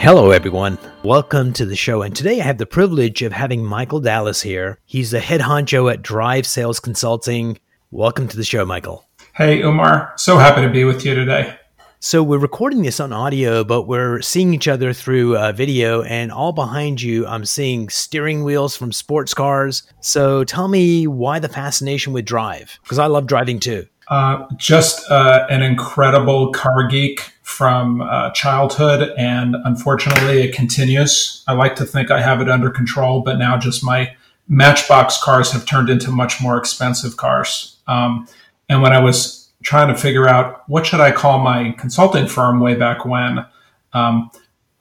Hello, 0.00 0.30
everyone. 0.30 0.78
Welcome 1.02 1.52
to 1.54 1.66
the 1.66 1.74
show. 1.74 2.02
And 2.02 2.14
today 2.14 2.40
I 2.40 2.44
have 2.44 2.58
the 2.58 2.66
privilege 2.66 3.20
of 3.22 3.32
having 3.32 3.64
Michael 3.64 4.00
Dalis 4.00 4.44
here. 4.44 4.78
He's 4.86 5.10
the 5.10 5.18
head 5.18 5.40
honcho 5.40 5.92
at 5.92 6.02
Drive 6.02 6.46
Sales 6.46 6.78
Consulting. 6.78 7.58
Welcome 7.90 8.28
to 8.28 8.36
the 8.36 8.44
show, 8.44 8.64
Michael. 8.64 9.04
Hey, 9.34 9.60
Umar. 9.60 10.12
So 10.16 10.38
happy 10.38 10.62
to 10.62 10.70
be 10.70 10.84
with 10.84 11.04
you 11.04 11.16
today. 11.16 11.58
So, 11.98 12.22
we're 12.22 12.38
recording 12.38 12.82
this 12.82 13.00
on 13.00 13.12
audio, 13.12 13.64
but 13.64 13.88
we're 13.88 14.22
seeing 14.22 14.54
each 14.54 14.68
other 14.68 14.92
through 14.92 15.36
uh, 15.36 15.50
video. 15.50 16.04
And 16.04 16.30
all 16.30 16.52
behind 16.52 17.02
you, 17.02 17.26
I'm 17.26 17.44
seeing 17.44 17.88
steering 17.88 18.44
wheels 18.44 18.76
from 18.76 18.92
sports 18.92 19.34
cars. 19.34 19.82
So, 20.00 20.44
tell 20.44 20.68
me 20.68 21.08
why 21.08 21.40
the 21.40 21.48
fascination 21.48 22.12
with 22.12 22.24
Drive? 22.24 22.78
Because 22.84 23.00
I 23.00 23.06
love 23.06 23.26
driving 23.26 23.58
too. 23.58 23.88
Uh, 24.06 24.46
just 24.56 25.10
uh, 25.10 25.44
an 25.50 25.62
incredible 25.62 26.52
car 26.52 26.86
geek 26.86 27.32
from 27.48 28.02
uh, 28.02 28.30
childhood, 28.32 29.10
and 29.16 29.56
unfortunately, 29.64 30.42
it 30.42 30.54
continues. 30.54 31.42
I 31.48 31.54
like 31.54 31.76
to 31.76 31.86
think 31.86 32.10
I 32.10 32.20
have 32.20 32.42
it 32.42 32.50
under 32.50 32.70
control, 32.70 33.22
but 33.22 33.38
now 33.38 33.56
just 33.56 33.82
my 33.82 34.14
Matchbox 34.48 35.22
cars 35.22 35.50
have 35.52 35.64
turned 35.64 35.88
into 35.88 36.10
much 36.10 36.42
more 36.42 36.58
expensive 36.58 37.16
cars. 37.16 37.78
Um, 37.86 38.28
and 38.68 38.82
when 38.82 38.92
I 38.92 39.00
was 39.00 39.48
trying 39.62 39.88
to 39.88 39.98
figure 39.98 40.28
out 40.28 40.68
what 40.68 40.86
should 40.86 41.00
I 41.00 41.10
call 41.10 41.38
my 41.38 41.72
consulting 41.78 42.28
firm 42.28 42.60
way 42.60 42.74
back 42.74 43.06
when, 43.06 43.46
um, 43.94 44.30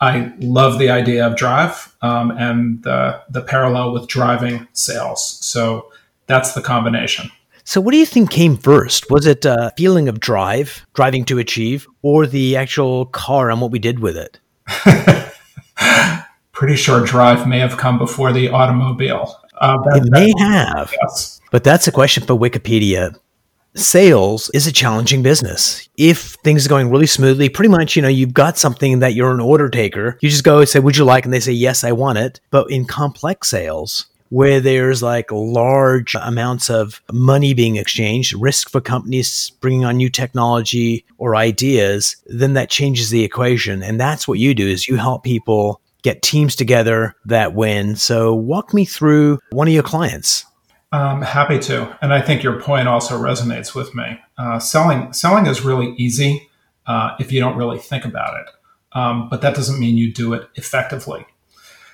I 0.02 0.33
love 0.39 0.77
the 0.77 0.89
idea 0.89 1.25
of 1.25 1.37
drive 1.37 1.95
um, 2.02 2.31
and 2.31 2.83
the, 2.83 3.21
the 3.29 3.41
parallel 3.41 3.93
with 3.93 4.07
driving 4.07 4.67
sales. 4.73 5.39
So 5.45 5.91
that's 6.27 6.53
the 6.53 6.61
combination. 6.61 7.31
So, 7.67 7.81
what 7.81 7.91
do 7.91 7.97
you 7.97 8.05
think 8.05 8.31
came 8.31 8.55
first? 8.55 9.11
Was 9.11 9.25
it 9.25 9.43
a 9.43 9.73
feeling 9.75 10.07
of 10.07 10.21
drive, 10.21 10.87
driving 10.93 11.25
to 11.25 11.37
achieve, 11.37 11.85
or 12.01 12.25
the 12.25 12.55
actual 12.55 13.07
car 13.07 13.51
and 13.51 13.59
what 13.59 13.71
we 13.71 13.77
did 13.77 13.99
with 13.99 14.15
it? 14.15 14.39
Pretty 16.53 16.77
sure 16.77 17.05
drive 17.05 17.45
may 17.45 17.59
have 17.59 17.75
come 17.75 17.97
before 17.97 18.31
the 18.31 18.47
automobile. 18.47 19.37
Uh, 19.57 19.75
that, 19.83 20.03
it 20.05 20.09
may 20.09 20.31
have. 20.39 20.93
Yes. 21.01 21.41
But 21.51 21.65
that's 21.65 21.89
a 21.89 21.91
question 21.91 22.23
for 22.23 22.35
Wikipedia. 22.35 23.19
Sales 23.75 24.49
is 24.53 24.65
a 24.65 24.71
challenging 24.71 25.21
business. 25.21 25.89
If 25.97 26.35
things 26.45 26.65
are 26.65 26.69
going 26.69 26.89
really 26.89 27.05
smoothly, 27.05 27.49
pretty 27.49 27.69
much, 27.69 27.97
you 27.97 28.02
know, 28.02 28.07
you've 28.07 28.33
got 28.33 28.57
something 28.57 28.99
that 28.99 29.13
you're 29.13 29.33
an 29.33 29.41
order 29.41 29.67
taker. 29.69 30.17
You 30.21 30.29
just 30.29 30.45
go 30.45 30.59
and 30.59 30.69
say, 30.69 30.79
Would 30.79 30.95
you 30.95 31.03
like? 31.03 31.25
And 31.25 31.33
they 31.33 31.41
say, 31.41 31.52
Yes, 31.52 31.83
I 31.83 31.91
want 31.91 32.17
it. 32.17 32.39
But 32.49 32.71
in 32.71 32.85
complex 32.85 33.49
sales, 33.49 34.05
where 34.30 34.59
there's 34.59 35.02
like 35.02 35.31
large 35.31 36.16
amounts 36.16 36.70
of 36.70 37.02
money 37.11 37.53
being 37.53 37.75
exchanged, 37.78 38.33
risk 38.33 38.70
for 38.70 38.81
companies 38.81 39.52
bringing 39.61 39.86
on 39.86 39.97
new 39.97 40.09
technology 40.09 41.06
or 41.17 41.36
ideas, 41.36 42.16
then 42.28 42.53
that 42.53 42.70
changes 42.70 43.09
the 43.09 43.23
equation. 43.23 43.83
And 43.83 44.00
that's 44.00 44.28
what 44.28 44.39
you 44.39 44.53
do 44.53 44.67
is 44.67 44.88
you 44.88 44.98
help 44.98 45.23
people 45.23 45.81
get 46.03 46.22
teams 46.22 46.55
together 46.55 47.16
that 47.25 47.54
win. 47.54 47.95
So 47.95 48.33
walk 48.33 48.73
me 48.73 48.86
through 48.86 49.39
one 49.52 49.67
of 49.67 49.73
your 49.73 49.83
clients. 49.83 50.45
I'm 50.92 51.21
happy 51.21 51.60
to. 51.60 51.98
And 52.02 52.14
I 52.14 52.21
think 52.21 52.43
your 52.43 52.61
point 52.61 52.87
also 52.87 53.20
resonates 53.20 53.76
with 53.76 53.93
me. 53.93 54.20
Uh, 54.37 54.60
selling, 54.60 55.11
selling 55.11 55.45
is 55.45 55.61
really 55.61 55.93
easy 55.98 56.49
uh, 56.86 57.16
if 57.20 57.32
you 57.32 57.39
don't 57.39 57.58
really 57.58 57.77
think 57.77 58.05
about 58.05 58.39
it. 58.39 58.49
Um, 58.93 59.27
but 59.30 59.42
that 59.42 59.54
doesn't 59.54 59.80
mean 59.80 59.98
you 59.98 60.14
do 60.14 60.33
it 60.33 60.49
effectively. 60.55 61.26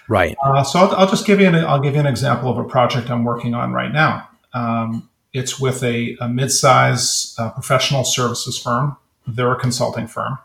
Right. 0.07 0.35
Uh, 0.43 0.63
so 0.63 0.79
I'll, 0.79 0.95
I'll, 0.95 1.09
just 1.09 1.25
give 1.25 1.39
you 1.39 1.47
an 1.47 1.55
I'll 1.55 1.79
give 1.79 1.93
you 1.93 1.99
an 1.99 2.05
example 2.05 2.49
of 2.49 2.57
a 2.57 2.63
project 2.63 3.09
I'm 3.09 3.23
working 3.23 3.53
on 3.53 3.71
right 3.71 3.91
now. 3.91 4.29
Um, 4.53 5.09
it's 5.31 5.59
with 5.59 5.81
a, 5.83 6.15
a 6.21 6.29
mid-size 6.29 7.35
uh, 7.39 7.49
professional 7.51 8.03
services 8.03 8.57
firm. 8.57 8.97
They're 9.25 9.51
a 9.51 9.59
consulting 9.59 10.07
firm, 10.07 10.37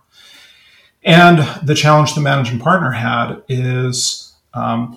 and 1.02 1.38
the 1.66 1.74
challenge 1.74 2.14
the 2.14 2.20
managing 2.20 2.60
partner 2.60 2.92
had 2.92 3.42
is 3.48 4.32
um, 4.54 4.97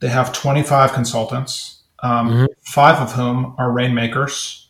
they 0.00 0.08
have 0.08 0.32
25 0.32 0.92
consultants, 0.92 1.82
um, 2.02 2.28
mm-hmm. 2.28 2.44
five 2.62 3.00
of 3.00 3.12
whom 3.12 3.54
are 3.58 3.70
rainmakers, 3.70 4.68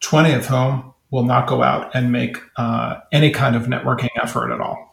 20 0.00 0.32
of 0.32 0.46
whom 0.46 0.92
will 1.10 1.24
not 1.24 1.46
go 1.46 1.62
out 1.62 1.94
and 1.94 2.12
make 2.12 2.38
uh, 2.56 3.00
any 3.12 3.30
kind 3.30 3.56
of 3.56 3.64
networking 3.64 4.10
effort 4.22 4.52
at 4.52 4.60
all. 4.60 4.89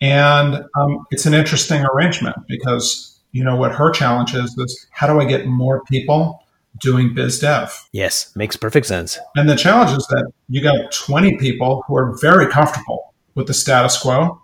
And 0.00 0.64
um, 0.76 1.06
it's 1.10 1.26
an 1.26 1.34
interesting 1.34 1.84
arrangement 1.84 2.36
because, 2.48 3.20
you 3.32 3.44
know, 3.44 3.56
what 3.56 3.72
her 3.72 3.90
challenge 3.90 4.34
is, 4.34 4.56
is 4.58 4.86
how 4.90 5.06
do 5.06 5.20
I 5.20 5.24
get 5.24 5.46
more 5.46 5.84
people 5.84 6.42
doing 6.78 7.14
biz 7.14 7.38
dev? 7.40 7.86
Yes, 7.92 8.34
makes 8.34 8.56
perfect 8.56 8.86
sense. 8.86 9.18
And 9.36 9.48
the 9.48 9.56
challenge 9.56 9.96
is 9.96 10.06
that 10.08 10.30
you 10.48 10.62
got 10.62 10.92
20 10.92 11.36
people 11.36 11.84
who 11.86 11.96
are 11.96 12.16
very 12.20 12.46
comfortable 12.46 13.12
with 13.34 13.46
the 13.46 13.54
status 13.54 13.98
quo. 13.98 14.40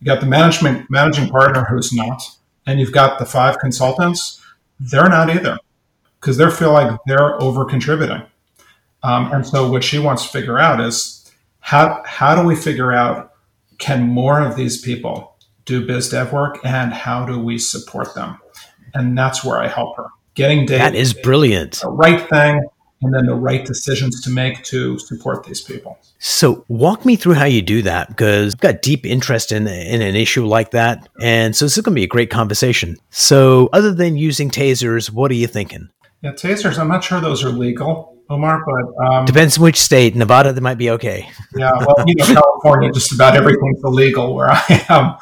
You 0.00 0.06
got 0.06 0.20
the 0.20 0.26
management 0.26 0.90
managing 0.90 1.28
partner 1.28 1.64
who's 1.64 1.92
not, 1.92 2.22
and 2.66 2.78
you've 2.80 2.92
got 2.92 3.18
the 3.18 3.26
five 3.26 3.58
consultants. 3.58 4.40
They're 4.78 5.08
not 5.08 5.28
either 5.28 5.58
because 6.20 6.36
they 6.36 6.50
feel 6.50 6.72
like 6.72 6.98
they're 7.06 7.40
over 7.42 7.64
contributing. 7.64 8.22
Um, 9.02 9.32
and 9.32 9.46
so 9.46 9.70
what 9.70 9.82
she 9.82 9.98
wants 9.98 10.24
to 10.24 10.28
figure 10.28 10.58
out 10.58 10.80
is 10.80 11.30
how 11.60 12.02
how 12.04 12.40
do 12.40 12.46
we 12.46 12.56
figure 12.56 12.92
out 12.92 13.29
can 13.80 14.06
more 14.06 14.40
of 14.40 14.56
these 14.56 14.80
people 14.80 15.36
do 15.64 15.84
biz 15.84 16.10
dev 16.10 16.32
work 16.32 16.58
and 16.64 16.92
how 16.92 17.26
do 17.26 17.38
we 17.40 17.58
support 17.58 18.14
them? 18.14 18.38
And 18.94 19.18
that's 19.18 19.44
where 19.44 19.58
I 19.58 19.66
help 19.66 19.96
her. 19.96 20.06
Getting 20.34 20.66
data. 20.66 20.78
That 20.78 20.94
is 20.94 21.12
brilliant. 21.12 21.80
The 21.80 21.90
right 21.90 22.28
thing 22.28 22.62
and 23.02 23.14
then 23.14 23.26
the 23.26 23.34
right 23.34 23.64
decisions 23.64 24.20
to 24.22 24.30
make 24.30 24.62
to 24.64 24.98
support 24.98 25.44
these 25.44 25.60
people. 25.60 25.98
So, 26.18 26.64
walk 26.68 27.06
me 27.06 27.16
through 27.16 27.34
how 27.34 27.46
you 27.46 27.62
do 27.62 27.82
that 27.82 28.08
because 28.08 28.54
I've 28.54 28.60
got 28.60 28.82
deep 28.82 29.06
interest 29.06 29.52
in, 29.52 29.66
in 29.66 30.02
an 30.02 30.14
issue 30.14 30.44
like 30.46 30.72
that. 30.72 31.08
And 31.20 31.56
so, 31.56 31.64
this 31.64 31.78
is 31.78 31.82
going 31.82 31.94
to 31.94 31.98
be 31.98 32.04
a 32.04 32.08
great 32.08 32.30
conversation. 32.30 32.96
So, 33.08 33.70
other 33.72 33.92
than 33.92 34.16
using 34.16 34.50
tasers, 34.50 35.10
what 35.10 35.30
are 35.30 35.34
you 35.34 35.46
thinking? 35.46 35.88
Yeah, 36.22 36.32
tasers, 36.32 36.78
I'm 36.78 36.88
not 36.88 37.02
sure 37.02 37.20
those 37.20 37.42
are 37.42 37.50
legal. 37.50 38.19
Umar, 38.30 38.64
but 38.64 39.04
um, 39.04 39.24
depends 39.24 39.58
which 39.58 39.80
state. 39.80 40.14
Nevada, 40.14 40.52
they 40.52 40.60
might 40.60 40.78
be 40.78 40.90
okay. 40.90 41.28
yeah, 41.54 41.72
well, 41.72 42.04
you 42.06 42.14
know, 42.14 42.26
California, 42.26 42.92
just 42.92 43.12
about 43.12 43.36
everything's 43.36 43.82
illegal 43.82 44.34
where 44.34 44.50
I 44.50 44.86
am, 44.88 45.16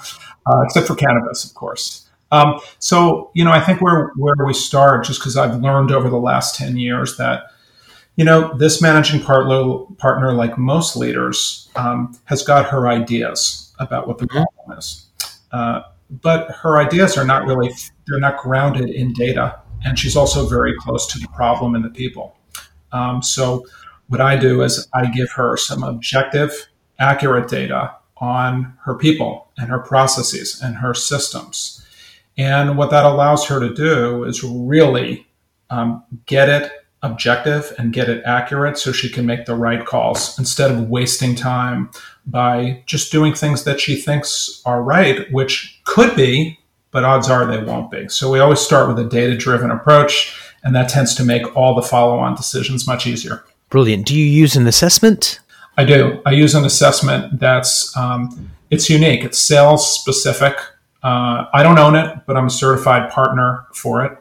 uh, 0.46 0.62
except 0.64 0.86
for 0.86 0.94
cannabis, 0.94 1.44
of 1.44 1.54
course. 1.54 2.08
Um, 2.30 2.60
so, 2.78 3.30
you 3.34 3.44
know, 3.44 3.50
I 3.52 3.60
think 3.60 3.80
where 3.80 4.12
where 4.16 4.34
we 4.46 4.52
start, 4.52 5.04
just 5.04 5.20
because 5.20 5.36
I've 5.36 5.60
learned 5.60 5.90
over 5.90 6.10
the 6.10 6.18
last 6.18 6.56
ten 6.56 6.76
years 6.76 7.16
that, 7.16 7.44
you 8.16 8.24
know, 8.24 8.54
this 8.58 8.82
managing 8.82 9.22
partner, 9.22 9.84
partner 9.96 10.32
like 10.32 10.58
most 10.58 10.94
leaders, 10.94 11.70
um, 11.76 12.18
has 12.24 12.42
got 12.42 12.66
her 12.66 12.88
ideas 12.88 13.72
about 13.78 14.06
what 14.06 14.18
the 14.18 14.26
problem 14.26 14.78
is, 14.78 15.06
uh, 15.52 15.80
but 16.10 16.50
her 16.50 16.78
ideas 16.78 17.16
are 17.16 17.24
not 17.24 17.46
really 17.46 17.72
they're 18.06 18.20
not 18.20 18.36
grounded 18.38 18.90
in 18.90 19.14
data, 19.14 19.60
and 19.84 19.98
she's 19.98 20.16
also 20.16 20.46
very 20.46 20.74
close 20.78 21.06
to 21.06 21.18
the 21.18 21.28
problem 21.28 21.74
and 21.74 21.82
the 21.82 21.90
people. 21.90 22.37
Um, 22.92 23.22
so 23.22 23.66
what 24.08 24.20
I 24.20 24.36
do 24.36 24.62
is 24.62 24.88
I 24.94 25.10
give 25.10 25.30
her 25.32 25.56
some 25.56 25.82
objective, 25.82 26.68
accurate 26.98 27.48
data 27.48 27.94
on 28.16 28.74
her 28.84 28.94
people 28.94 29.48
and 29.56 29.68
her 29.68 29.78
processes 29.78 30.60
and 30.62 30.76
her 30.76 30.94
systems. 30.94 31.84
And 32.36 32.78
what 32.78 32.90
that 32.90 33.04
allows 33.04 33.46
her 33.46 33.60
to 33.60 33.74
do 33.74 34.24
is 34.24 34.42
really 34.42 35.26
um, 35.70 36.02
get 36.26 36.48
it 36.48 36.72
objective 37.02 37.72
and 37.78 37.92
get 37.92 38.08
it 38.08 38.22
accurate 38.24 38.76
so 38.78 38.90
she 38.90 39.08
can 39.08 39.24
make 39.24 39.44
the 39.44 39.54
right 39.54 39.84
calls 39.84 40.38
instead 40.38 40.70
of 40.70 40.88
wasting 40.88 41.34
time 41.34 41.90
by 42.26 42.82
just 42.86 43.12
doing 43.12 43.34
things 43.34 43.64
that 43.64 43.80
she 43.80 43.96
thinks 43.96 44.62
are 44.66 44.82
right, 44.82 45.30
which 45.32 45.80
could 45.84 46.16
be, 46.16 46.58
but 46.90 47.04
odds 47.04 47.28
are 47.28 47.46
they 47.46 47.62
won't 47.62 47.90
be. 47.90 48.08
So 48.08 48.30
we 48.30 48.40
always 48.40 48.60
start 48.60 48.88
with 48.88 48.98
a 48.98 49.08
data 49.08 49.36
driven 49.36 49.70
approach 49.70 50.36
and 50.62 50.74
that 50.74 50.88
tends 50.88 51.14
to 51.16 51.24
make 51.24 51.56
all 51.56 51.74
the 51.74 51.82
follow-on 51.82 52.34
decisions 52.34 52.86
much 52.86 53.06
easier. 53.06 53.44
Brilliant. 53.70 54.06
Do 54.06 54.16
you 54.16 54.24
use 54.24 54.56
an 54.56 54.66
assessment? 54.66 55.40
I 55.76 55.84
do. 55.84 56.20
I 56.26 56.32
use 56.32 56.54
an 56.54 56.64
assessment 56.64 57.38
that's 57.38 57.96
um, 57.96 58.50
it's 58.70 58.90
unique. 58.90 59.24
It's 59.24 59.38
sales 59.38 59.92
specific. 60.00 60.56
Uh, 61.02 61.46
I 61.52 61.62
don't 61.62 61.78
own 61.78 61.94
it, 61.94 62.18
but 62.26 62.36
I'm 62.36 62.46
a 62.46 62.50
certified 62.50 63.10
partner 63.10 63.66
for 63.72 64.04
it. 64.04 64.18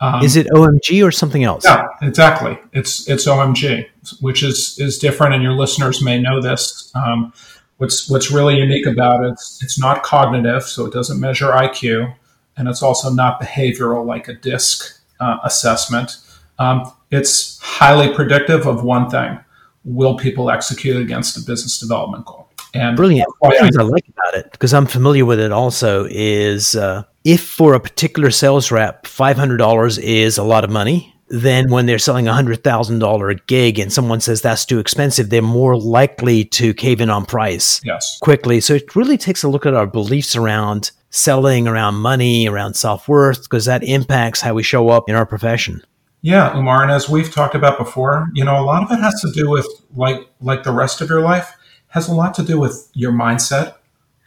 Um, 0.00 0.22
is 0.22 0.36
it 0.36 0.46
OMG 0.48 1.06
or 1.06 1.12
something 1.12 1.44
else? 1.44 1.64
Yeah, 1.64 1.86
exactly. 2.02 2.58
It's 2.72 3.08
it's 3.08 3.26
OMG, 3.26 3.86
which 4.20 4.42
is 4.42 4.78
is 4.78 4.98
different, 4.98 5.34
and 5.34 5.42
your 5.42 5.52
listeners 5.52 6.02
may 6.02 6.20
know 6.20 6.40
this. 6.40 6.90
Um, 6.94 7.32
What's 7.78 8.08
what's 8.08 8.30
really 8.30 8.56
unique 8.56 8.86
about 8.86 9.24
it, 9.24 9.32
it's, 9.32 9.62
it's 9.62 9.80
not 9.80 10.04
cognitive, 10.04 10.62
so 10.62 10.86
it 10.86 10.92
doesn't 10.92 11.18
measure 11.18 11.48
IQ, 11.48 12.14
and 12.56 12.68
it's 12.68 12.82
also 12.82 13.10
not 13.10 13.40
behavioral 13.40 14.06
like 14.06 14.28
a 14.28 14.34
DISC 14.34 15.00
uh, 15.24 15.38
assessment. 15.44 16.18
Um, 16.58 16.92
it's 17.10 17.58
highly 17.60 18.12
predictive 18.14 18.66
of 18.66 18.84
one 18.84 19.10
thing: 19.10 19.38
will 19.84 20.16
people 20.16 20.50
execute 20.50 20.96
against 20.96 21.36
a 21.36 21.40
business 21.40 21.78
development 21.78 22.26
goal? 22.26 22.48
And 22.74 22.96
brilliant. 22.96 23.32
What 23.38 23.62
I, 23.62 23.66
I 23.66 23.84
like 23.84 24.08
about 24.08 24.34
it, 24.34 24.50
because 24.50 24.74
I'm 24.74 24.86
familiar 24.86 25.24
with 25.24 25.38
it 25.38 25.52
also, 25.52 26.06
is 26.10 26.74
uh, 26.74 27.04
if 27.22 27.46
for 27.46 27.74
a 27.74 27.80
particular 27.80 28.32
sales 28.32 28.72
rep, 28.72 29.04
$500 29.04 30.02
is 30.02 30.38
a 30.38 30.42
lot 30.42 30.64
of 30.64 30.70
money, 30.70 31.14
then 31.28 31.70
when 31.70 31.86
they're 31.86 31.98
selling 31.98 32.26
a 32.26 32.32
$100,000 32.32 33.46
gig 33.46 33.78
and 33.78 33.92
someone 33.92 34.20
says 34.20 34.42
that's 34.42 34.64
too 34.64 34.80
expensive, 34.80 35.30
they're 35.30 35.40
more 35.40 35.76
likely 35.76 36.44
to 36.44 36.74
cave 36.74 37.00
in 37.00 37.10
on 37.10 37.24
price 37.24 37.80
yes. 37.84 38.18
quickly. 38.20 38.60
So 38.60 38.74
it 38.74 38.96
really 38.96 39.16
takes 39.16 39.44
a 39.44 39.48
look 39.48 39.66
at 39.66 39.74
our 39.74 39.86
beliefs 39.86 40.34
around 40.34 40.90
selling, 41.14 41.68
around 41.68 41.94
money, 41.94 42.48
around 42.48 42.74
self 42.74 43.08
worth, 43.08 43.44
because 43.44 43.66
that 43.66 43.84
impacts 43.84 44.40
how 44.40 44.52
we 44.52 44.62
show 44.62 44.88
up 44.88 45.08
in 45.08 45.14
our 45.14 45.24
profession. 45.24 45.80
Yeah, 46.22 46.56
Umar, 46.56 46.82
and 46.82 46.90
as 46.90 47.08
we've 47.08 47.32
talked 47.32 47.54
about 47.54 47.78
before, 47.78 48.28
you 48.34 48.44
know, 48.44 48.58
a 48.58 48.64
lot 48.64 48.82
of 48.82 48.90
it 48.90 49.00
has 49.00 49.20
to 49.20 49.30
do 49.32 49.48
with 49.48 49.66
like 49.94 50.26
like 50.40 50.64
the 50.64 50.72
rest 50.72 51.00
of 51.00 51.08
your 51.08 51.20
life 51.20 51.54
has 51.88 52.08
a 52.08 52.14
lot 52.14 52.34
to 52.34 52.42
do 52.42 52.58
with 52.58 52.90
your 52.94 53.12
mindset, 53.12 53.74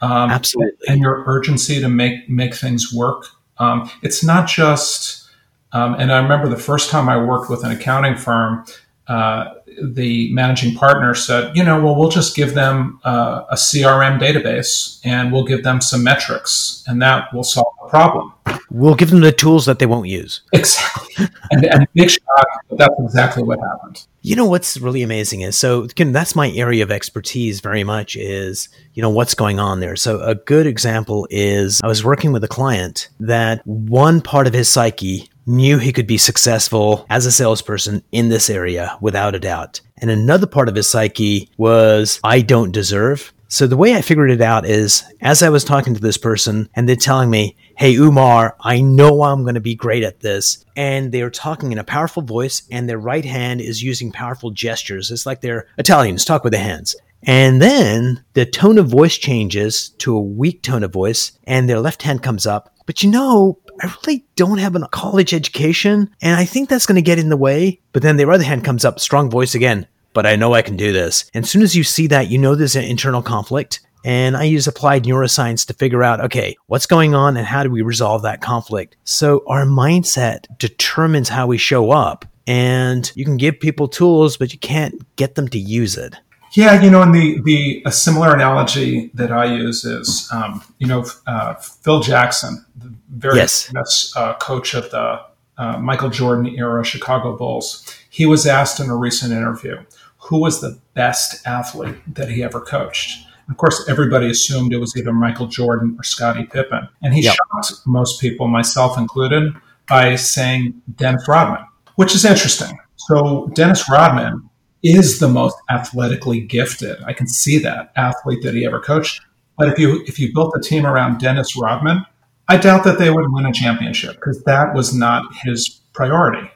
um, 0.00 0.30
absolutely, 0.30 0.78
and 0.88 1.00
your 1.00 1.24
urgency 1.26 1.80
to 1.80 1.88
make 1.88 2.28
make 2.28 2.54
things 2.54 2.94
work. 2.94 3.26
Um, 3.58 3.90
it's 4.02 4.24
not 4.24 4.48
just, 4.48 5.28
um, 5.72 5.94
and 5.94 6.12
I 6.12 6.22
remember 6.22 6.48
the 6.48 6.56
first 6.56 6.88
time 6.88 7.08
I 7.08 7.22
worked 7.22 7.50
with 7.50 7.64
an 7.64 7.72
accounting 7.72 8.16
firm. 8.16 8.64
Uh, 9.08 9.54
the 9.82 10.32
managing 10.32 10.74
partner 10.74 11.14
said, 11.14 11.56
you 11.56 11.62
know, 11.62 11.82
well, 11.82 11.96
we'll 11.96 12.10
just 12.10 12.36
give 12.36 12.54
them 12.54 13.00
uh, 13.04 13.44
a 13.50 13.54
CRM 13.54 14.20
database 14.20 15.00
and 15.04 15.32
we'll 15.32 15.44
give 15.44 15.62
them 15.62 15.80
some 15.80 16.02
metrics, 16.02 16.84
and 16.86 17.00
that 17.00 17.32
will 17.32 17.44
solve 17.44 17.72
the 17.82 17.88
problem. 17.88 18.32
We'll 18.70 18.94
give 18.94 19.10
them 19.10 19.20
the 19.20 19.32
tools 19.32 19.66
that 19.66 19.78
they 19.78 19.86
won't 19.86 20.08
use. 20.08 20.42
Exactly. 20.52 21.26
and, 21.50 21.64
and 21.64 21.86
big 21.94 22.10
shock, 22.10 22.46
that's 22.70 22.94
exactly 22.98 23.42
what 23.42 23.58
happened. 23.60 24.06
You 24.22 24.36
know 24.36 24.46
what's 24.46 24.76
really 24.76 25.02
amazing 25.02 25.40
is 25.42 25.56
so 25.56 25.86
that's 25.86 26.34
my 26.34 26.50
area 26.50 26.82
of 26.82 26.90
expertise 26.90 27.60
very 27.60 27.84
much 27.84 28.16
is 28.16 28.68
you 28.92 29.00
know 29.00 29.08
what's 29.08 29.34
going 29.34 29.58
on 29.58 29.80
there. 29.80 29.96
So 29.96 30.20
a 30.20 30.34
good 30.34 30.66
example 30.66 31.26
is 31.30 31.80
I 31.82 31.86
was 31.86 32.04
working 32.04 32.32
with 32.32 32.44
a 32.44 32.48
client 32.48 33.08
that 33.20 33.66
one 33.66 34.20
part 34.20 34.46
of 34.46 34.52
his 34.52 34.68
psyche 34.68 35.30
knew 35.48 35.78
he 35.78 35.92
could 35.92 36.06
be 36.06 36.18
successful 36.18 37.06
as 37.10 37.26
a 37.26 37.32
salesperson 37.32 38.02
in 38.12 38.28
this 38.28 38.50
area 38.50 38.96
without 39.00 39.34
a 39.34 39.40
doubt. 39.40 39.80
And 39.96 40.10
another 40.10 40.46
part 40.46 40.68
of 40.68 40.74
his 40.74 40.88
psyche 40.88 41.48
was 41.56 42.20
I 42.22 42.42
don't 42.42 42.72
deserve. 42.72 43.32
So 43.50 43.66
the 43.66 43.78
way 43.78 43.94
I 43.94 44.02
figured 44.02 44.30
it 44.30 44.42
out 44.42 44.66
is 44.66 45.04
as 45.22 45.42
I 45.42 45.48
was 45.48 45.64
talking 45.64 45.94
to 45.94 46.00
this 46.00 46.18
person 46.18 46.68
and 46.74 46.86
they're 46.86 46.96
telling 46.96 47.30
me, 47.30 47.56
Hey, 47.78 47.94
Umar, 47.94 48.56
I 48.60 48.82
know 48.82 49.22
I'm 49.22 49.42
going 49.42 49.54
to 49.54 49.60
be 49.60 49.74
great 49.74 50.02
at 50.02 50.20
this. 50.20 50.64
And 50.76 51.12
they're 51.12 51.30
talking 51.30 51.72
in 51.72 51.78
a 51.78 51.84
powerful 51.84 52.22
voice 52.22 52.62
and 52.70 52.86
their 52.86 52.98
right 52.98 53.24
hand 53.24 53.62
is 53.62 53.82
using 53.82 54.12
powerful 54.12 54.50
gestures. 54.50 55.10
It's 55.10 55.24
like 55.24 55.40
they're 55.40 55.66
Italians 55.78 56.26
talk 56.26 56.44
with 56.44 56.52
their 56.52 56.62
hands. 56.62 56.94
And 57.24 57.60
then 57.60 58.24
the 58.34 58.46
tone 58.46 58.78
of 58.78 58.88
voice 58.88 59.18
changes 59.18 59.90
to 59.98 60.16
a 60.16 60.22
weak 60.22 60.62
tone 60.62 60.84
of 60.84 60.92
voice 60.92 61.32
and 61.44 61.68
their 61.68 61.80
left 61.80 62.02
hand 62.02 62.22
comes 62.22 62.46
up. 62.46 62.74
But 62.86 63.02
you 63.02 63.10
know, 63.10 63.58
I 63.82 63.92
really 64.04 64.24
don't 64.36 64.58
have 64.58 64.74
a 64.74 64.88
college 64.88 65.34
education 65.34 66.10
and 66.22 66.36
I 66.36 66.44
think 66.44 66.68
that's 66.68 66.86
going 66.86 66.96
to 66.96 67.02
get 67.02 67.18
in 67.18 67.28
the 67.28 67.36
way. 67.36 67.80
But 67.92 68.02
then 68.02 68.16
their 68.16 68.30
other 68.30 68.44
hand 68.44 68.64
comes 68.64 68.84
up, 68.84 69.00
strong 69.00 69.30
voice 69.30 69.54
again 69.54 69.86
but 70.18 70.26
I 70.26 70.34
know 70.34 70.52
I 70.52 70.62
can 70.62 70.76
do 70.76 70.92
this. 70.92 71.30
And 71.32 71.44
as 71.44 71.50
soon 71.50 71.62
as 71.62 71.76
you 71.76 71.84
see 71.84 72.08
that, 72.08 72.28
you 72.28 72.38
know 72.38 72.56
there's 72.56 72.74
an 72.74 72.82
internal 72.82 73.22
conflict. 73.22 73.80
And 74.04 74.36
I 74.36 74.44
use 74.44 74.66
applied 74.66 75.04
neuroscience 75.04 75.66
to 75.66 75.74
figure 75.74 76.02
out, 76.02 76.20
okay, 76.22 76.56
what's 76.66 76.86
going 76.86 77.14
on 77.14 77.36
and 77.36 77.46
how 77.46 77.62
do 77.62 77.70
we 77.70 77.82
resolve 77.82 78.22
that 78.22 78.40
conflict? 78.40 78.96
So 79.04 79.44
our 79.46 79.64
mindset 79.64 80.46
determines 80.58 81.28
how 81.28 81.46
we 81.46 81.56
show 81.56 81.90
up. 81.92 82.24
And 82.46 83.12
you 83.14 83.24
can 83.24 83.36
give 83.36 83.60
people 83.60 83.86
tools, 83.86 84.36
but 84.36 84.52
you 84.52 84.58
can't 84.58 85.04
get 85.16 85.34
them 85.34 85.46
to 85.48 85.58
use 85.58 85.96
it. 85.96 86.16
Yeah, 86.58 86.82
you 86.82 86.90
know, 86.90 87.02
and 87.02 87.14
the 87.14 87.40
the 87.42 87.84
a 87.86 87.92
similar 87.92 88.34
analogy 88.34 89.12
that 89.14 89.30
I 89.30 89.44
use 89.44 89.84
is, 89.84 90.28
um, 90.32 90.60
you 90.80 90.88
know, 90.88 91.06
uh, 91.28 91.54
Phil 91.54 92.00
Jackson, 92.00 92.66
the 92.74 92.92
very 93.10 93.36
yes. 93.36 93.66
famous 93.66 94.12
uh, 94.16 94.34
coach 94.38 94.74
of 94.74 94.90
the 94.90 95.20
uh, 95.56 95.78
Michael 95.78 96.10
Jordan 96.10 96.52
era 96.58 96.82
Chicago 96.84 97.36
Bulls. 97.36 97.86
He 98.10 98.26
was 98.26 98.44
asked 98.44 98.80
in 98.80 98.90
a 98.90 98.96
recent 98.96 99.32
interview, 99.32 99.76
who 100.16 100.40
was 100.40 100.60
the 100.60 100.80
best 100.94 101.46
athlete 101.46 101.94
that 102.12 102.28
he 102.28 102.42
ever 102.42 102.60
coached. 102.60 103.24
Of 103.48 103.56
course, 103.56 103.88
everybody 103.88 104.28
assumed 104.28 104.72
it 104.72 104.78
was 104.78 104.96
either 104.96 105.12
Michael 105.12 105.46
Jordan 105.46 105.94
or 105.96 106.02
Scottie 106.02 106.42
Pippen. 106.42 106.88
And 107.02 107.14
he 107.14 107.22
yep. 107.22 107.36
shocked 107.36 107.86
most 107.86 108.20
people, 108.20 108.48
myself 108.48 108.98
included, 108.98 109.54
by 109.88 110.16
saying 110.16 110.82
Dennis 110.96 111.28
Rodman, 111.28 111.64
which 111.94 112.16
is 112.16 112.24
interesting. 112.24 112.76
So, 112.96 113.46
Dennis 113.54 113.88
Rodman 113.88 114.50
is 114.82 115.18
the 115.18 115.28
most 115.28 115.56
athletically 115.70 116.40
gifted. 116.40 116.96
I 117.04 117.12
can 117.12 117.26
see 117.26 117.58
that 117.58 117.92
athlete 117.96 118.42
that 118.42 118.54
he 118.54 118.64
ever 118.64 118.80
coached. 118.80 119.20
But 119.56 119.68
if 119.68 119.78
you 119.78 120.04
if 120.06 120.18
you 120.18 120.32
built 120.32 120.54
a 120.56 120.60
team 120.60 120.86
around 120.86 121.18
Dennis 121.18 121.56
Rodman, 121.56 122.04
I 122.48 122.56
doubt 122.56 122.84
that 122.84 122.98
they 122.98 123.10
would 123.10 123.32
win 123.32 123.46
a 123.46 123.52
championship 123.52 124.14
because 124.14 124.42
that 124.44 124.74
was 124.74 124.94
not 124.94 125.24
his 125.42 125.80
priority. 125.92 126.48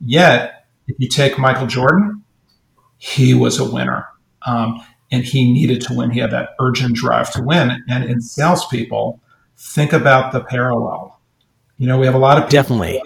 Yet, 0.00 0.66
if 0.86 0.96
you 0.98 1.08
take 1.08 1.38
Michael 1.38 1.66
Jordan, 1.66 2.22
he 2.98 3.34
was 3.34 3.58
a 3.58 3.70
winner. 3.70 4.06
Um, 4.46 4.84
and 5.10 5.24
he 5.24 5.52
needed 5.52 5.80
to 5.82 5.94
win. 5.94 6.10
He 6.10 6.20
had 6.20 6.30
that 6.32 6.50
urgent 6.60 6.94
drive 6.96 7.30
to 7.32 7.42
win. 7.42 7.82
And 7.88 8.04
in 8.04 8.20
salespeople, 8.20 9.20
think 9.56 9.92
about 9.92 10.32
the 10.32 10.42
parallel. 10.42 11.20
You 11.78 11.86
know, 11.86 11.98
we 11.98 12.06
have 12.06 12.14
a 12.14 12.18
lot 12.18 12.38
of 12.38 12.44
people 12.44 12.62
definitely 12.62 13.02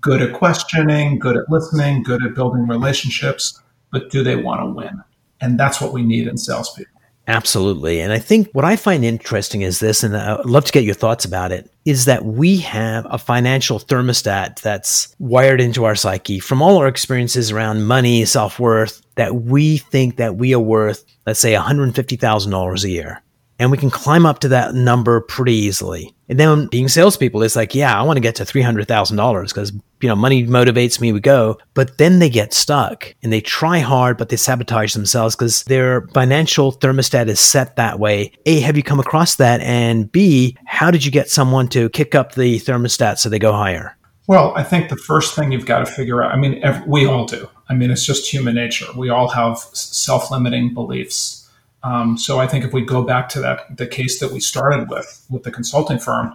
good 0.00 0.22
at 0.22 0.32
questioning, 0.32 1.18
good 1.18 1.36
at 1.36 1.50
listening, 1.50 2.02
good 2.02 2.24
at 2.24 2.34
building 2.34 2.66
relationships, 2.66 3.60
but 3.92 4.10
do 4.10 4.22
they 4.22 4.36
want 4.36 4.60
to 4.60 4.66
win? 4.66 5.02
And 5.40 5.58
that's 5.58 5.80
what 5.80 5.92
we 5.92 6.02
need 6.02 6.28
in 6.28 6.36
salespeople. 6.36 7.00
Absolutely. 7.26 8.00
And 8.00 8.12
I 8.12 8.18
think 8.18 8.48
what 8.52 8.64
I 8.64 8.74
find 8.74 9.04
interesting 9.04 9.62
is 9.62 9.78
this, 9.78 10.02
and 10.02 10.16
I'd 10.16 10.44
love 10.46 10.64
to 10.64 10.72
get 10.72 10.82
your 10.82 10.94
thoughts 10.94 11.24
about 11.24 11.52
it, 11.52 11.70
is 11.84 12.06
that 12.06 12.24
we 12.24 12.56
have 12.58 13.06
a 13.08 13.18
financial 13.18 13.78
thermostat 13.78 14.60
that's 14.62 15.14
wired 15.20 15.60
into 15.60 15.84
our 15.84 15.94
psyche 15.94 16.40
from 16.40 16.60
all 16.60 16.78
our 16.78 16.88
experiences 16.88 17.52
around 17.52 17.86
money, 17.86 18.24
self 18.24 18.58
worth, 18.58 19.00
that 19.14 19.36
we 19.36 19.78
think 19.78 20.16
that 20.16 20.36
we 20.36 20.54
are 20.54 20.60
worth, 20.60 21.04
let's 21.24 21.40
say, 21.40 21.52
$150,000 21.52 22.84
a 22.84 22.90
year 22.90 23.22
and 23.60 23.70
we 23.70 23.76
can 23.76 23.90
climb 23.90 24.24
up 24.24 24.38
to 24.38 24.48
that 24.48 24.74
number 24.74 25.20
pretty 25.20 25.52
easily. 25.54 26.14
And 26.30 26.40
then 26.40 26.66
being 26.68 26.88
salespeople, 26.88 27.42
it's 27.42 27.56
like, 27.56 27.74
yeah, 27.74 27.96
I 27.96 28.02
want 28.02 28.16
to 28.16 28.22
get 28.22 28.36
to 28.36 28.44
$300,000 28.44 29.48
because, 29.48 29.72
you 30.00 30.08
know, 30.08 30.16
money 30.16 30.46
motivates 30.46 30.98
me, 30.98 31.12
we 31.12 31.20
go. 31.20 31.58
But 31.74 31.98
then 31.98 32.20
they 32.20 32.30
get 32.30 32.54
stuck 32.54 33.14
and 33.22 33.30
they 33.30 33.42
try 33.42 33.80
hard, 33.80 34.16
but 34.16 34.30
they 34.30 34.36
sabotage 34.36 34.94
themselves 34.94 35.36
because 35.36 35.64
their 35.64 36.06
financial 36.08 36.72
thermostat 36.72 37.28
is 37.28 37.38
set 37.38 37.76
that 37.76 38.00
way. 38.00 38.32
A, 38.46 38.60
have 38.60 38.78
you 38.78 38.82
come 38.82 38.98
across 38.98 39.34
that? 39.36 39.60
And 39.60 40.10
B, 40.10 40.56
how 40.64 40.90
did 40.90 41.04
you 41.04 41.10
get 41.10 41.28
someone 41.28 41.68
to 41.68 41.90
kick 41.90 42.14
up 42.14 42.36
the 42.36 42.60
thermostat 42.60 43.18
so 43.18 43.28
they 43.28 43.38
go 43.38 43.52
higher? 43.52 43.94
Well, 44.26 44.54
I 44.56 44.62
think 44.62 44.88
the 44.88 44.96
first 44.96 45.34
thing 45.34 45.52
you've 45.52 45.66
got 45.66 45.80
to 45.80 45.86
figure 45.86 46.22
out, 46.22 46.32
I 46.32 46.36
mean, 46.36 46.62
we 46.86 47.04
all 47.04 47.26
do. 47.26 47.46
I 47.68 47.74
mean, 47.74 47.90
it's 47.90 48.06
just 48.06 48.32
human 48.32 48.54
nature. 48.54 48.86
We 48.96 49.10
all 49.10 49.28
have 49.28 49.58
self 49.58 50.30
limiting 50.30 50.72
beliefs 50.72 51.39
um, 51.82 52.18
so 52.18 52.38
I 52.38 52.46
think 52.46 52.64
if 52.64 52.72
we 52.72 52.82
go 52.82 53.02
back 53.02 53.28
to 53.30 53.40
that 53.40 53.76
the 53.76 53.86
case 53.86 54.20
that 54.20 54.32
we 54.32 54.40
started 54.40 54.88
with 54.90 55.24
with 55.30 55.44
the 55.44 55.50
consulting 55.50 55.98
firm, 55.98 56.34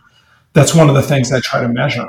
that's 0.54 0.74
one 0.74 0.90
of 0.90 0.96
the 0.96 1.04
things 1.04 1.32
I 1.32 1.40
try 1.40 1.62
to 1.62 1.68
measure 1.68 2.08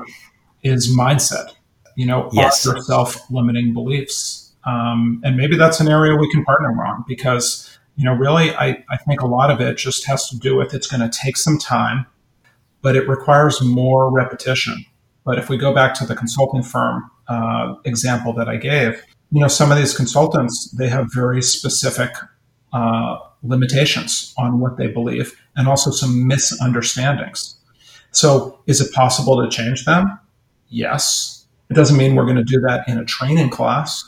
is 0.62 0.94
mindset. 0.94 1.50
You 1.96 2.06
know, 2.06 2.28
yes. 2.32 2.66
are 2.66 2.80
self 2.82 3.30
limiting 3.30 3.72
beliefs, 3.72 4.52
um, 4.64 5.20
and 5.24 5.36
maybe 5.36 5.56
that's 5.56 5.80
an 5.80 5.88
area 5.88 6.14
we 6.16 6.30
can 6.30 6.44
partner 6.44 6.84
on 6.84 7.04
because 7.06 7.78
you 7.96 8.04
know 8.04 8.14
really 8.14 8.54
I, 8.54 8.84
I 8.88 8.96
think 8.96 9.20
a 9.20 9.26
lot 9.26 9.50
of 9.50 9.60
it 9.60 9.76
just 9.76 10.06
has 10.06 10.28
to 10.30 10.38
do 10.38 10.56
with 10.56 10.72
it's 10.74 10.86
going 10.86 11.08
to 11.08 11.18
take 11.18 11.36
some 11.36 11.58
time, 11.58 12.06
but 12.80 12.96
it 12.96 13.08
requires 13.08 13.60
more 13.60 14.10
repetition. 14.10 14.84
But 15.24 15.38
if 15.38 15.48
we 15.48 15.56
go 15.56 15.74
back 15.74 15.92
to 15.94 16.06
the 16.06 16.14
consulting 16.14 16.62
firm 16.62 17.10
uh, 17.28 17.74
example 17.84 18.32
that 18.34 18.48
I 18.48 18.56
gave, 18.56 19.02
you 19.32 19.40
know, 19.40 19.48
some 19.48 19.72
of 19.72 19.76
these 19.76 19.94
consultants 19.94 20.70
they 20.70 20.88
have 20.88 21.08
very 21.12 21.42
specific 21.42 22.10
uh, 22.76 23.18
limitations 23.42 24.34
on 24.36 24.60
what 24.60 24.76
they 24.76 24.86
believe 24.86 25.34
and 25.56 25.66
also 25.66 25.90
some 25.90 26.28
misunderstandings. 26.28 27.56
So, 28.10 28.58
is 28.66 28.82
it 28.82 28.92
possible 28.92 29.42
to 29.42 29.48
change 29.48 29.86
them? 29.86 30.18
Yes. 30.68 31.46
It 31.70 31.74
doesn't 31.74 31.96
mean 31.96 32.14
we're 32.14 32.24
going 32.24 32.36
to 32.36 32.44
do 32.44 32.60
that 32.60 32.86
in 32.86 32.98
a 32.98 33.04
training 33.04 33.48
class, 33.48 34.04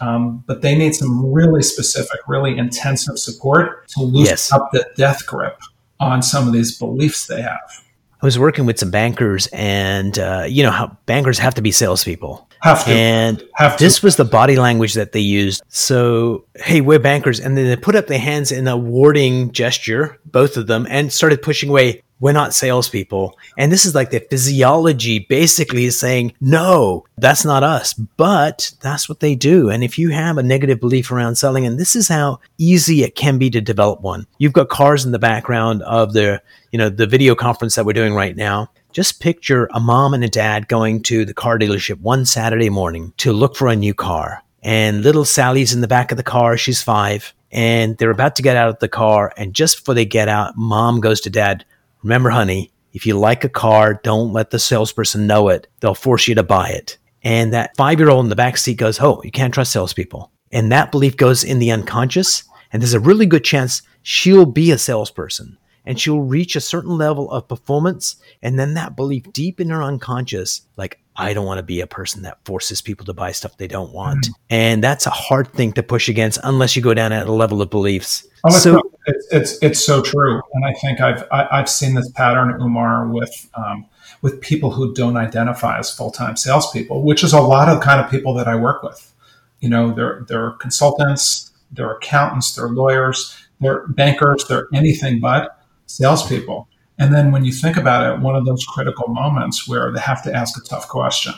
um, 0.00 0.44
but 0.46 0.62
they 0.62 0.76
need 0.76 0.94
some 0.94 1.32
really 1.32 1.62
specific, 1.62 2.20
really 2.28 2.56
intensive 2.56 3.18
support 3.18 3.88
to 3.88 4.02
loosen 4.02 4.30
yes. 4.30 4.52
up 4.52 4.70
the 4.72 4.86
death 4.96 5.26
grip 5.26 5.58
on 5.98 6.22
some 6.22 6.46
of 6.46 6.52
these 6.52 6.78
beliefs 6.78 7.26
they 7.26 7.42
have. 7.42 7.84
I 8.22 8.26
was 8.26 8.38
working 8.38 8.66
with 8.66 8.78
some 8.78 8.92
bankers, 8.92 9.48
and 9.48 10.16
uh, 10.16 10.44
you 10.48 10.62
know 10.62 10.70
how 10.70 10.96
bankers 11.06 11.40
have 11.40 11.54
to 11.54 11.62
be 11.62 11.72
salespeople. 11.72 12.48
Have 12.62 12.84
to. 12.84 12.92
And 12.92 13.42
Have 13.56 13.76
to. 13.76 13.84
this 13.84 14.04
was 14.04 14.14
the 14.14 14.24
body 14.24 14.56
language 14.56 14.94
that 14.94 15.10
they 15.10 15.20
used. 15.20 15.64
So, 15.66 16.44
hey, 16.54 16.80
we're 16.80 17.00
bankers. 17.00 17.40
And 17.40 17.58
then 17.58 17.66
they 17.66 17.74
put 17.74 17.96
up 17.96 18.06
their 18.06 18.20
hands 18.20 18.52
in 18.52 18.68
a 18.68 18.76
warding 18.76 19.50
gesture, 19.50 20.20
both 20.24 20.56
of 20.56 20.68
them, 20.68 20.86
and 20.88 21.12
started 21.12 21.42
pushing 21.42 21.70
away. 21.70 22.04
We're 22.22 22.30
not 22.30 22.54
salespeople. 22.54 23.36
And 23.58 23.72
this 23.72 23.84
is 23.84 23.96
like 23.96 24.10
the 24.10 24.20
physiology 24.20 25.18
basically 25.18 25.86
is 25.86 25.98
saying, 25.98 26.34
no, 26.40 27.04
that's 27.18 27.44
not 27.44 27.64
us. 27.64 27.94
But 27.94 28.70
that's 28.80 29.08
what 29.08 29.18
they 29.18 29.34
do. 29.34 29.70
And 29.70 29.82
if 29.82 29.98
you 29.98 30.10
have 30.10 30.38
a 30.38 30.42
negative 30.44 30.78
belief 30.78 31.10
around 31.10 31.34
selling, 31.34 31.66
and 31.66 31.80
this 31.80 31.96
is 31.96 32.06
how 32.06 32.38
easy 32.58 33.02
it 33.02 33.16
can 33.16 33.38
be 33.38 33.50
to 33.50 33.60
develop 33.60 34.02
one. 34.02 34.28
You've 34.38 34.52
got 34.52 34.68
cars 34.68 35.04
in 35.04 35.10
the 35.10 35.18
background 35.18 35.82
of 35.82 36.12
the, 36.12 36.40
you 36.70 36.78
know, 36.78 36.88
the 36.88 37.08
video 37.08 37.34
conference 37.34 37.74
that 37.74 37.84
we're 37.84 37.92
doing 37.92 38.14
right 38.14 38.36
now. 38.36 38.70
Just 38.92 39.20
picture 39.20 39.68
a 39.74 39.80
mom 39.80 40.14
and 40.14 40.22
a 40.22 40.28
dad 40.28 40.68
going 40.68 41.02
to 41.02 41.24
the 41.24 41.34
car 41.34 41.58
dealership 41.58 41.98
one 42.02 42.24
Saturday 42.24 42.70
morning 42.70 43.12
to 43.16 43.32
look 43.32 43.56
for 43.56 43.66
a 43.66 43.74
new 43.74 43.94
car. 43.94 44.44
And 44.62 45.02
little 45.02 45.24
Sally's 45.24 45.74
in 45.74 45.80
the 45.80 45.88
back 45.88 46.12
of 46.12 46.18
the 46.18 46.22
car. 46.22 46.56
She's 46.56 46.84
five. 46.84 47.34
And 47.50 47.98
they're 47.98 48.10
about 48.10 48.36
to 48.36 48.42
get 48.42 48.56
out 48.56 48.68
of 48.68 48.78
the 48.78 48.88
car. 48.88 49.32
And 49.36 49.54
just 49.54 49.78
before 49.78 49.94
they 49.94 50.04
get 50.04 50.28
out, 50.28 50.56
mom 50.56 51.00
goes 51.00 51.20
to 51.22 51.30
dad, 51.30 51.64
Remember, 52.02 52.30
honey, 52.30 52.72
if 52.92 53.06
you 53.06 53.18
like 53.18 53.44
a 53.44 53.48
car, 53.48 54.00
don't 54.02 54.32
let 54.32 54.50
the 54.50 54.58
salesperson 54.58 55.26
know 55.26 55.48
it. 55.48 55.68
They'll 55.80 55.94
force 55.94 56.28
you 56.28 56.34
to 56.34 56.42
buy 56.42 56.68
it. 56.70 56.98
And 57.22 57.52
that 57.52 57.76
five 57.76 57.98
year 57.98 58.10
old 58.10 58.24
in 58.26 58.30
the 58.30 58.36
back 58.36 58.56
seat 58.56 58.76
goes, 58.76 59.00
Oh, 59.00 59.20
you 59.24 59.30
can't 59.30 59.54
trust 59.54 59.72
salespeople. 59.72 60.30
And 60.50 60.70
that 60.72 60.90
belief 60.90 61.16
goes 61.16 61.44
in 61.44 61.58
the 61.58 61.70
unconscious. 61.70 62.44
And 62.72 62.82
there's 62.82 62.94
a 62.94 63.00
really 63.00 63.26
good 63.26 63.44
chance 63.44 63.82
she'll 64.02 64.46
be 64.46 64.70
a 64.70 64.78
salesperson 64.78 65.58
and 65.84 65.98
she'll 65.98 66.20
reach 66.20 66.56
a 66.56 66.60
certain 66.60 66.96
level 66.96 67.30
of 67.30 67.48
performance. 67.48 68.16
And 68.42 68.58
then 68.58 68.74
that 68.74 68.96
belief 68.96 69.32
deep 69.32 69.60
in 69.60 69.70
her 69.70 69.82
unconscious, 69.82 70.62
like, 70.76 71.01
I 71.16 71.34
don't 71.34 71.44
want 71.44 71.58
to 71.58 71.62
be 71.62 71.80
a 71.80 71.86
person 71.86 72.22
that 72.22 72.38
forces 72.44 72.80
people 72.80 73.04
to 73.06 73.12
buy 73.12 73.32
stuff 73.32 73.56
they 73.58 73.66
don't 73.66 73.92
want. 73.92 74.24
Mm-hmm. 74.24 74.32
And 74.50 74.84
that's 74.84 75.06
a 75.06 75.10
hard 75.10 75.52
thing 75.52 75.72
to 75.74 75.82
push 75.82 76.08
against 76.08 76.38
unless 76.42 76.74
you 76.74 76.82
go 76.82 76.94
down 76.94 77.12
at 77.12 77.26
a 77.26 77.32
level 77.32 77.60
of 77.60 77.70
beliefs. 77.70 78.26
Oh, 78.44 78.50
so, 78.50 78.80
it's, 79.06 79.26
it's, 79.30 79.62
it's 79.62 79.84
so 79.84 80.02
true. 80.02 80.40
And 80.54 80.64
I 80.64 80.72
think 80.74 81.00
I've, 81.00 81.24
I, 81.30 81.38
have 81.38 81.48
i 81.50 81.56
have 81.58 81.68
seen 81.68 81.94
this 81.94 82.10
pattern, 82.12 82.58
Umar, 82.60 83.06
with, 83.08 83.50
um, 83.54 83.86
with 84.22 84.40
people 84.40 84.70
who 84.70 84.94
don't 84.94 85.16
identify 85.16 85.78
as 85.78 85.94
full-time 85.94 86.36
salespeople, 86.36 87.02
which 87.02 87.22
is 87.22 87.32
a 87.32 87.40
lot 87.40 87.68
of 87.68 87.82
kind 87.82 88.00
of 88.00 88.10
people 88.10 88.32
that 88.34 88.48
I 88.48 88.56
work 88.56 88.82
with. 88.82 89.12
You 89.60 89.68
know, 89.68 89.92
they're, 89.92 90.24
they're 90.28 90.52
consultants, 90.52 91.52
they're 91.70 91.92
accountants, 91.92 92.54
they're 92.54 92.68
lawyers, 92.68 93.36
they're 93.60 93.86
bankers, 93.88 94.46
they're 94.48 94.66
anything 94.72 95.20
but 95.20 95.62
salespeople. 95.86 96.68
And 97.02 97.12
then 97.12 97.32
when 97.32 97.44
you 97.44 97.50
think 97.50 97.76
about 97.76 98.08
it, 98.08 98.20
one 98.20 98.36
of 98.36 98.44
those 98.44 98.64
critical 98.64 99.08
moments 99.08 99.66
where 99.66 99.90
they 99.90 99.98
have 99.98 100.22
to 100.22 100.32
ask 100.32 100.56
a 100.56 100.64
tough 100.64 100.86
question 100.86 101.34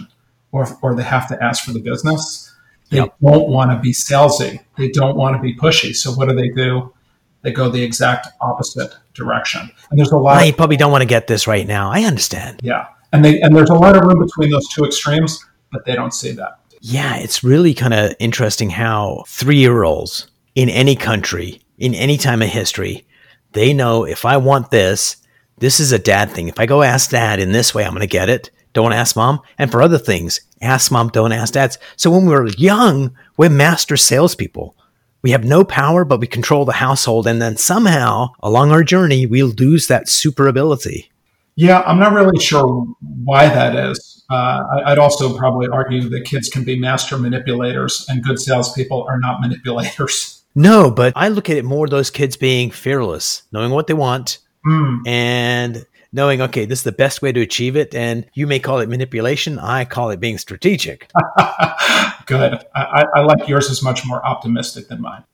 or, 0.53 0.69
or 0.83 0.95
they 0.95 1.03
have 1.03 1.27
to 1.29 1.43
ask 1.43 1.65
for 1.65 1.73
the 1.73 1.81
business, 1.81 2.55
they 2.91 2.99
yep. 2.99 3.15
don't 3.23 3.49
want 3.49 3.71
to 3.71 3.79
be 3.79 3.95
salesy. 3.95 4.61
They 4.77 4.91
don't 4.91 5.17
want 5.17 5.37
to 5.37 5.43
be 5.43 5.57
pushy. 5.57 5.97
So 5.97 6.13
what 6.13 6.29
do 6.29 6.35
they 6.35 6.51
do? 6.51 6.93
They 7.41 7.51
go 7.51 7.71
the 7.71 7.83
exact 7.83 8.29
opposite 8.43 8.95
direction. 9.15 9.71
And 9.89 9.99
there's 9.99 10.13
a 10.13 10.19
lot. 10.19 10.37
I 10.37 10.53
probably 10.53 10.77
don't 10.77 10.93
want 10.93 11.01
to 11.01 11.09
get 11.09 11.29
this 11.29 11.47
right 11.47 11.67
now. 11.67 11.91
I 11.91 12.03
understand. 12.03 12.61
Yeah, 12.63 12.87
and 13.13 13.25
they 13.25 13.41
and 13.41 13.57
there's 13.57 13.71
a 13.71 13.75
lot 13.75 13.97
of 13.97 14.03
room 14.03 14.19
between 14.19 14.51
those 14.51 14.69
two 14.69 14.85
extremes, 14.85 15.45
but 15.73 15.87
they 15.87 15.95
don't 15.95 16.13
see 16.13 16.33
that. 16.33 16.59
Yeah, 16.81 17.17
it's 17.17 17.43
really 17.43 17.75
kind 17.75 17.95
of 17.95 18.15
interesting 18.19 18.71
how 18.71 19.25
three 19.29 19.57
year 19.57 19.83
olds 19.83 20.29
in 20.55 20.69
any 20.69 20.97
country, 20.97 21.61
in 21.79 21.95
any 21.95 22.17
time 22.17 22.41
of 22.41 22.49
history, 22.49 23.07
they 23.53 23.73
know 23.73 24.05
if 24.05 24.25
I 24.25 24.39
want 24.39 24.71
this, 24.71 25.17
this 25.59 25.81
is 25.81 25.93
a 25.93 25.99
dad 25.99 26.31
thing. 26.31 26.49
If 26.49 26.59
I 26.59 26.67
go 26.67 26.83
ask 26.83 27.11
dad 27.11 27.41
in 27.41 27.53
this 27.53 27.75
way, 27.75 27.85
I'm 27.85 27.93
going 27.93 28.01
to 28.01 28.07
get 28.07 28.29
it. 28.29 28.51
Don't 28.73 28.93
ask 28.93 29.15
mom. 29.15 29.41
And 29.57 29.71
for 29.71 29.83
other 29.83 29.99
things, 29.99 30.41
ask 30.61 30.91
mom, 30.91 31.09
don't 31.09 31.33
ask 31.33 31.55
dads. 31.55 31.79
So 31.97 32.11
when 32.11 32.27
we 32.27 32.35
are 32.35 32.47
young, 32.49 33.17
we're 33.37 33.51
master 33.51 33.97
salespeople. 33.97 34.77
We 35.23 35.31
have 35.31 35.45
no 35.45 35.65
power, 35.65 36.05
but 36.05 36.21
we 36.21 36.27
control 36.27 36.65
the 36.65 36.73
household. 36.73 37.27
And 37.27 37.41
then 37.41 37.57
somehow 37.57 38.33
along 38.41 38.73
our 38.73 38.83
journey, 38.83 39.27
we 39.27 39.43
lose 39.43 39.87
that 39.87 40.09
super 40.09 40.49
ability. 40.49 41.11
Yeah, 41.57 41.83
I'm 41.83 42.01
not 42.01 42.13
really 42.13 42.39
sure 42.41 42.85
why 43.23 43.47
that 43.47 43.77
is. 43.77 44.25
Uh, 44.29 44.63
I'd 44.87 44.99
also 44.99 45.39
probably 45.39 45.69
argue 45.69 46.09
that 46.09 46.25
kids 46.25 46.49
can 46.49 46.65
be 46.65 46.79
master 46.79 47.17
manipulators 47.17 48.05
and 48.09 48.25
good 48.25 48.41
salespeople 48.41 49.07
are 49.09 49.21
not 49.21 49.41
manipulators. 49.41 50.43
No, 50.57 50.91
but 50.91 51.13
I 51.17 51.29
look 51.29 51.49
at 51.49 51.57
it 51.57 51.65
more 51.65 51.89
those 51.89 52.11
kids 52.11 52.37
being 52.37 52.71
fearless, 52.71 53.43
knowing 53.53 53.71
what 53.71 53.87
they 53.87 53.95
want, 53.95 54.39
mm. 54.67 55.07
and 55.07 55.87
knowing, 56.15 56.41
okay, 56.41 56.65
this 56.65 56.79
is 56.79 56.85
the 56.85 56.93
best 56.93 57.21
way 57.21 57.33
to 57.33 57.41
achieve 57.41 57.77
it. 57.77 57.95
And 57.95 58.25
you 58.35 58.47
may 58.47 58.61
call 58.61 58.79
it 58.79 58.89
manipulation. 58.89 59.59
I 59.59 59.85
call 59.85 60.11
it 60.11 60.21
being 60.21 60.39
strategic. 60.39 61.11
Good. 62.27 62.65
I, 62.75 63.05
I 63.15 63.21
like 63.21 63.49
yours 63.49 63.69
is 63.69 63.83
much 63.83 64.07
more 64.07 64.25
optimistic 64.25 64.89
than 64.89 65.03
mine. 65.03 65.25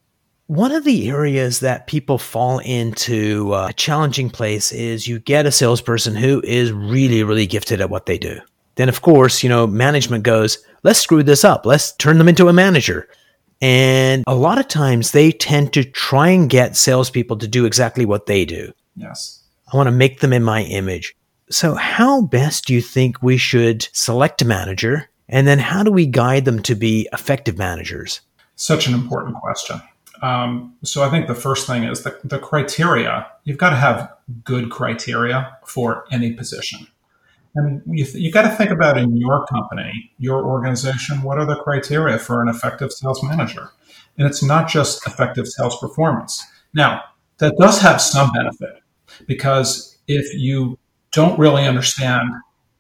One 0.47 0.73
of 0.73 0.83
the 0.83 1.09
areas 1.09 1.61
that 1.61 1.87
people 1.87 2.19
fall 2.19 2.59
into 2.59 3.55
uh, 3.55 3.69
a 3.69 3.73
challenging 3.73 4.31
place 4.31 4.73
is 4.73 5.07
you 5.07 5.21
get 5.21 5.47
a 5.47 5.53
salesperson 5.53 6.17
who 6.17 6.41
is 6.43 6.73
really, 6.73 7.23
really 7.23 7.47
gifted 7.47 7.81
at 7.81 7.91
what 7.91 8.07
they 8.07 8.19
do. 8.19 8.41
Then, 8.75 8.89
of 8.89 9.03
course, 9.03 9.45
you 9.45 9.49
know, 9.49 9.67
management 9.67 10.25
goes, 10.25 10.59
let's 10.83 10.99
screw 10.99 11.23
this 11.23 11.45
up. 11.45 11.67
Let's 11.67 11.93
turn 11.93 12.19
them 12.19 12.29
into 12.29 12.49
a 12.49 12.53
manager. 12.53 13.09
And 13.61 14.25
a 14.27 14.35
lot 14.35 14.59
of 14.59 14.67
times 14.67 15.13
they 15.13 15.31
tend 15.31 15.75
to 15.75 15.85
try 15.85 16.31
and 16.31 16.49
get 16.49 16.77
salespeople 16.77 17.37
to 17.39 17.47
do 17.47 17.67
exactly 17.67 18.07
what 18.07 18.27
they 18.27 18.45
do. 18.45 18.73
Yes. 19.01 19.43
I 19.73 19.77
want 19.77 19.87
to 19.87 19.93
make 19.93 20.21
them 20.21 20.33
in 20.33 20.43
my 20.43 20.63
image. 20.65 21.17
So, 21.51 21.75
how 21.75 22.23
best 22.23 22.67
do 22.67 22.75
you 22.75 22.81
think 22.81 23.23
we 23.23 23.37
should 23.37 23.89
select 23.93 24.43
a 24.43 24.45
manager? 24.45 25.11
And 25.29 25.47
then, 25.47 25.59
how 25.59 25.83
do 25.83 25.91
we 25.91 26.07
guide 26.07 26.45
them 26.45 26.63
to 26.63 26.75
be 26.75 27.09
effective 27.13 27.59
managers? 27.59 28.21
Such 28.57 28.87
an 28.87 28.95
important 28.95 29.37
question. 29.37 29.81
Um, 30.23 30.77
so, 30.85 31.03
I 31.03 31.11
think 31.11 31.27
the 31.27 31.35
first 31.35 31.67
thing 31.67 31.85
is 31.85 32.03
the, 32.03 32.19
the 32.23 32.39
criteria. 32.39 33.27
You've 33.45 33.59
got 33.59 33.71
to 33.71 33.77
have 33.77 34.13
good 34.45 34.71
criteria 34.71 35.57
for 35.67 36.05
any 36.13 36.33
position. 36.33 36.87
And 37.57 37.83
you, 37.87 38.05
th- 38.05 38.23
you 38.23 38.31
got 38.31 38.43
to 38.43 38.51
think 38.51 38.71
about 38.71 38.97
in 38.97 39.17
your 39.17 39.45
company, 39.47 40.13
your 40.19 40.47
organization, 40.47 41.23
what 41.23 41.39
are 41.39 41.47
the 41.47 41.57
criteria 41.57 42.17
for 42.17 42.43
an 42.43 42.49
effective 42.49 42.93
sales 42.93 43.21
manager? 43.25 43.71
And 44.17 44.29
it's 44.29 44.41
not 44.41 44.69
just 44.69 45.05
effective 45.05 45.49
sales 45.49 45.77
performance. 45.81 46.45
Now, 46.75 47.03
that 47.39 47.57
does 47.59 47.81
have 47.81 48.01
some 48.01 48.31
benefit 48.33 48.80
because 49.27 49.99
if 50.07 50.35
you 50.35 50.79
don't 51.13 51.39
really 51.39 51.67
understand 51.67 52.29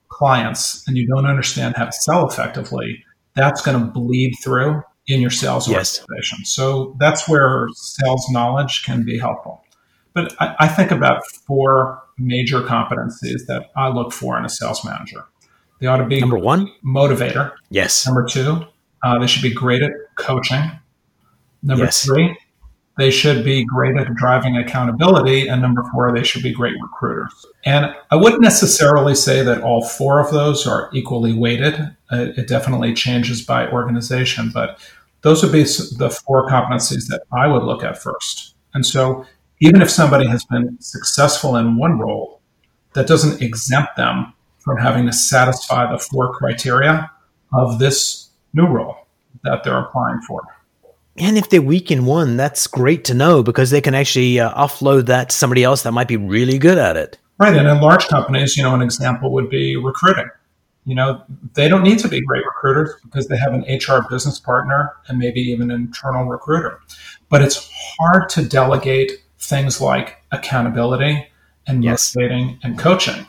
clients 0.08 0.86
and 0.86 0.96
you 0.96 1.06
don't 1.06 1.26
understand 1.26 1.76
how 1.76 1.86
to 1.86 1.92
sell 1.92 2.28
effectively, 2.28 3.04
that's 3.34 3.62
going 3.62 3.78
to 3.78 3.86
bleed 3.86 4.34
through 4.42 4.82
in 5.06 5.20
your 5.20 5.30
sales 5.30 5.68
yes. 5.68 6.00
organization. 6.00 6.44
So 6.44 6.96
that's 6.98 7.28
where 7.28 7.66
sales 7.74 8.26
knowledge 8.30 8.84
can 8.84 9.04
be 9.04 9.18
helpful. 9.18 9.64
But 10.12 10.34
I, 10.40 10.54
I 10.60 10.68
think 10.68 10.90
about 10.90 11.26
four 11.26 12.02
major 12.18 12.60
competencies 12.60 13.46
that 13.46 13.70
I 13.76 13.88
look 13.88 14.12
for 14.12 14.38
in 14.38 14.44
a 14.44 14.48
sales 14.48 14.84
manager. 14.84 15.24
They 15.80 15.86
ought 15.86 15.96
to 15.96 16.06
be 16.06 16.20
number 16.20 16.38
one, 16.38 16.70
motivator. 16.84 17.52
Yes. 17.70 18.06
Number 18.06 18.26
two, 18.26 18.64
uh, 19.02 19.18
they 19.18 19.26
should 19.26 19.42
be 19.42 19.52
great 19.52 19.82
at 19.82 19.92
coaching. 20.16 20.70
Number 21.62 21.84
yes. 21.84 22.04
three, 22.04 22.36
they 23.00 23.10
should 23.10 23.42
be 23.44 23.64
great 23.64 23.96
at 23.96 24.14
driving 24.14 24.56
accountability. 24.56 25.48
And 25.48 25.62
number 25.62 25.82
four, 25.90 26.12
they 26.12 26.22
should 26.22 26.42
be 26.42 26.52
great 26.52 26.74
recruiters. 26.82 27.32
And 27.64 27.94
I 28.10 28.16
wouldn't 28.16 28.42
necessarily 28.42 29.14
say 29.14 29.42
that 29.42 29.62
all 29.62 29.82
four 29.82 30.20
of 30.20 30.30
those 30.30 30.66
are 30.66 30.90
equally 30.92 31.32
weighted. 31.32 31.74
Uh, 32.12 32.26
it 32.36 32.46
definitely 32.46 32.92
changes 32.92 33.42
by 33.42 33.68
organization, 33.68 34.50
but 34.52 34.78
those 35.22 35.42
would 35.42 35.52
be 35.52 35.62
the 35.62 36.10
four 36.10 36.46
competencies 36.48 37.08
that 37.08 37.22
I 37.32 37.46
would 37.46 37.62
look 37.62 37.82
at 37.82 38.00
first. 38.00 38.54
And 38.74 38.84
so 38.84 39.24
even 39.60 39.80
if 39.80 39.90
somebody 39.90 40.26
has 40.26 40.44
been 40.44 40.80
successful 40.80 41.56
in 41.56 41.76
one 41.76 41.98
role, 41.98 42.40
that 42.92 43.06
doesn't 43.06 43.40
exempt 43.40 43.96
them 43.96 44.32
from 44.58 44.76
having 44.76 45.06
to 45.06 45.12
satisfy 45.12 45.90
the 45.90 45.98
four 45.98 46.32
criteria 46.32 47.10
of 47.52 47.78
this 47.78 48.28
new 48.52 48.66
role 48.66 49.06
that 49.42 49.64
they're 49.64 49.78
applying 49.78 50.20
for. 50.22 50.42
And 51.16 51.36
if 51.36 51.50
they're 51.50 51.62
weak 51.62 51.90
in 51.90 52.06
one, 52.06 52.36
that's 52.36 52.66
great 52.66 53.04
to 53.04 53.14
know 53.14 53.42
because 53.42 53.70
they 53.70 53.80
can 53.80 53.94
actually 53.94 54.40
uh, 54.40 54.54
offload 54.54 55.06
that 55.06 55.30
to 55.30 55.36
somebody 55.36 55.64
else 55.64 55.82
that 55.82 55.92
might 55.92 56.08
be 56.08 56.16
really 56.16 56.58
good 56.58 56.78
at 56.78 56.96
it. 56.96 57.18
Right. 57.38 57.56
And 57.56 57.66
in 57.66 57.80
large 57.80 58.06
companies, 58.08 58.56
you 58.56 58.62
know, 58.62 58.74
an 58.74 58.82
example 58.82 59.32
would 59.32 59.48
be 59.48 59.76
recruiting. 59.76 60.28
You 60.84 60.94
know, 60.94 61.22
they 61.54 61.68
don't 61.68 61.82
need 61.82 61.98
to 62.00 62.08
be 62.08 62.20
great 62.20 62.44
recruiters 62.44 62.94
because 63.02 63.28
they 63.28 63.36
have 63.36 63.52
an 63.52 63.62
HR 63.62 64.06
business 64.08 64.38
partner 64.38 64.92
and 65.08 65.18
maybe 65.18 65.40
even 65.40 65.70
an 65.70 65.76
internal 65.82 66.24
recruiter. 66.24 66.80
But 67.28 67.42
it's 67.42 67.70
hard 67.98 68.28
to 68.30 68.44
delegate 68.44 69.12
things 69.38 69.80
like 69.80 70.22
accountability 70.32 71.26
and 71.66 71.84
yes. 71.84 72.14
motivating 72.14 72.58
and 72.62 72.78
coaching. 72.78 73.26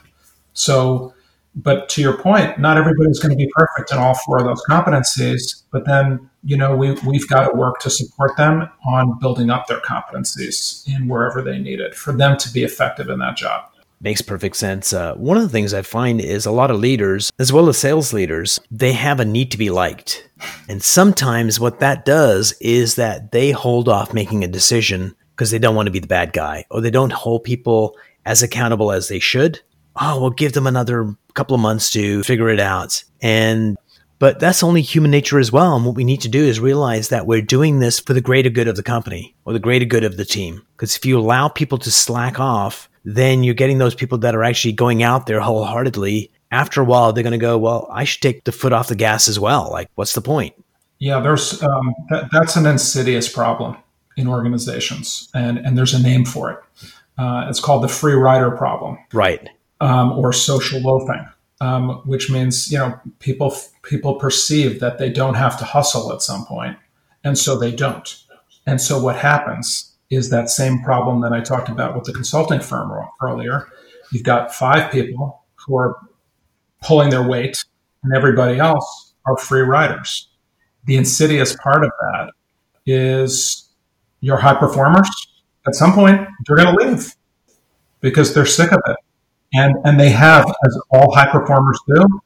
So, 0.54 1.14
but 1.55 1.89
to 1.89 2.01
your 2.01 2.17
point, 2.17 2.60
not 2.60 2.77
everybody's 2.77 3.20
going 3.20 3.31
to 3.31 3.36
be 3.36 3.51
perfect 3.53 3.91
in 3.91 3.98
all 3.98 4.15
four 4.25 4.39
of 4.39 4.46
those 4.46 4.63
competencies. 4.70 5.63
But 5.72 5.86
then, 5.86 6.29
you 6.43 6.55
know, 6.55 6.75
we, 6.75 6.93
we've 7.05 7.27
got 7.27 7.48
to 7.50 7.55
work 7.55 7.79
to 7.81 7.89
support 7.89 8.38
them 8.38 8.70
on 8.86 9.20
building 9.20 9.50
up 9.50 9.67
their 9.67 9.81
competencies 9.81 10.88
in 10.88 11.08
wherever 11.08 11.41
they 11.41 11.60
need 11.60 11.79
it 11.79 11.93
for 11.96 12.13
them 12.13 12.38
to 12.38 12.51
be 12.51 12.63
effective 12.63 13.10
in 13.10 13.20
that 13.20 13.36
job. 13.36 13.65
Makes 14.00 14.24
perfect 14.24 14.55
sense. 14.55 14.93
Uh, 14.93 15.13
one 15.13 15.38
of 15.38 15.43
the 15.43 15.50
things 15.50 15.75
I 15.75 15.84
find 15.84 16.20
is 16.20 16.48
a 16.48 16.51
lot 16.51 16.72
of 16.72 16.79
leaders, 16.79 17.31
as 17.38 17.53
well 17.53 17.70
as 17.70 17.77
sales 17.77 18.13
leaders, 18.13 18.60
they 18.72 18.93
have 18.93 19.20
a 19.20 19.25
need 19.25 19.51
to 19.51 19.60
be 19.60 19.70
liked. 19.70 20.27
And 20.67 20.81
sometimes 20.81 21.60
what 21.60 21.79
that 21.81 22.03
does 22.03 22.53
is 22.62 22.96
that 22.96 23.31
they 23.31 23.51
hold 23.51 23.88
off 23.88 24.12
making 24.12 24.43
a 24.43 24.48
decision 24.48 25.15
because 25.36 25.51
they 25.51 25.60
don't 25.60 25.75
want 25.75 25.86
to 25.86 25.91
be 25.91 26.00
the 26.00 26.08
bad 26.08 26.34
guy 26.34 26.65
or 26.72 26.81
they 26.81 26.89
don't 26.89 27.13
hold 27.13 27.43
people 27.43 27.96
as 28.25 28.41
accountable 28.41 28.91
as 28.91 29.08
they 29.08 29.20
should. 29.20 29.62
Oh, 30.00 30.21
we'll 30.21 30.31
give 30.31 30.53
them 30.53 30.67
another 30.67 31.15
couple 31.33 31.55
of 31.55 31.62
months 31.62 31.91
to 31.91 32.24
figure 32.24 32.50
it 32.50 32.60
out. 32.60 33.03
And 33.21 33.77
but 34.19 34.39
that's 34.39 34.62
only 34.62 34.83
human 34.83 35.10
nature 35.10 35.39
as 35.39 35.51
well. 35.51 35.75
And 35.75 35.83
what 35.83 35.95
we 35.95 36.03
need 36.03 36.21
to 36.21 36.29
do 36.29 36.43
is 36.43 36.60
realize 36.60 37.10
that 37.10 37.25
we're 37.25 37.41
doing 37.41 37.79
this 37.79 38.00
for 38.00 38.13
the 38.13 38.21
greater 38.21 38.51
good 38.51 38.67
of 38.67 38.75
the 38.75 38.83
company 38.83 39.36
or 39.45 39.53
the 39.53 39.60
greater 39.60 39.86
good 39.86 40.03
of 40.03 40.15
the 40.15 40.25
team. 40.25 40.62
Because 40.77 40.95
if 40.95 41.05
you 41.05 41.19
allow 41.19 41.48
people 41.48 41.79
to 41.79 41.91
slack 41.91 42.39
off, 42.39 42.88
then 43.03 43.43
you're 43.43 43.55
getting 43.55 43.79
those 43.79 43.95
people 43.95 44.19
that 44.19 44.36
are 44.36 44.43
actually 44.43 44.74
going 44.74 45.01
out 45.01 45.25
there 45.25 45.39
wholeheartedly. 45.39 46.31
After 46.51 46.81
a 46.81 46.86
while, 46.86 47.13
they're 47.13 47.24
going 47.24 47.31
to 47.31 47.39
go, 47.39 47.57
well, 47.57 47.88
I 47.91 48.03
should 48.03 48.21
take 48.21 48.43
the 48.43 48.51
foot 48.51 48.74
off 48.74 48.89
the 48.89 48.95
gas 48.95 49.27
as 49.27 49.39
well. 49.39 49.71
Like, 49.71 49.89
what's 49.95 50.13
the 50.13 50.21
point? 50.21 50.53
Yeah, 51.00 51.19
there's 51.19 51.63
um, 51.63 51.95
that, 52.12 52.29
that's 52.31 52.55
an 52.55 52.67
insidious 52.67 53.27
problem 53.27 53.75
in 54.17 54.27
organizations, 54.27 55.29
and 55.33 55.57
and 55.57 55.75
there's 55.75 55.95
a 55.95 56.00
name 56.00 56.25
for 56.25 56.51
it. 56.51 56.60
Uh, 57.17 57.48
it's 57.50 57.60
called 57.60 57.83
the 57.83 57.88
free 57.88 58.13
rider 58.13 58.51
problem, 58.51 59.00
right? 59.12 59.50
Um, 59.82 60.12
or 60.12 60.32
social 60.32 60.80
loafing 60.80 61.26
um, 61.62 62.02
which 62.06 62.30
means 62.30 62.72
you 62.72 62.80
know 62.80 63.00
people 63.20 63.56
people 63.84 64.16
perceive 64.16 64.80
that 64.80 64.98
they 64.98 65.10
don't 65.10 65.36
have 65.36 65.58
to 65.60 65.64
hustle 65.64 66.12
at 66.12 66.22
some 66.22 66.46
point, 66.46 66.76
and 67.24 67.38
so 67.38 67.58
they 67.58 67.72
don't. 67.72 68.18
And 68.66 68.82
so 68.82 69.02
what 69.02 69.16
happens 69.16 69.96
is 70.10 70.30
that 70.32 70.50
same 70.50 70.82
problem 70.84 71.22
that 71.22 71.32
I 71.32 71.40
talked 71.40 71.70
about 71.70 71.96
with 71.96 72.04
the 72.04 72.14
consulting 72.14 72.60
firm 72.60 72.92
earlier. 73.22 73.68
You've 74.12 74.24
got 74.24 74.54
five 74.54 74.92
people 74.92 75.44
who 75.56 75.78
are 75.78 75.98
pulling 76.82 77.12
their 77.12 77.26
weight, 77.26 77.64
and 78.04 78.14
everybody 78.14 78.58
else 78.58 79.14
are 79.26 79.38
free 79.38 79.62
riders. 79.62 80.30
The 80.86 80.98
insidious 80.98 81.56
part 81.58 81.84
of 81.86 81.92
that 82.02 82.32
is 82.88 83.70
your 84.20 84.38
high 84.38 84.56
performers. 84.56 85.10
At 85.68 85.76
some 85.76 85.94
point, 85.94 86.28
they're 86.48 86.58
going 86.58 86.76
to 86.76 86.86
leave 86.86 87.16
because 88.00 88.34
they're 88.34 88.48
sick 88.48 88.72
of 88.72 88.82
it 88.88 88.98
and 89.53 89.75
and 89.84 90.00
they 90.00 90.10
have, 90.10 90.46
as 90.65 90.79
all 90.91 91.13
high 91.13 91.31
performers 91.31 91.79
do, 91.88 92.22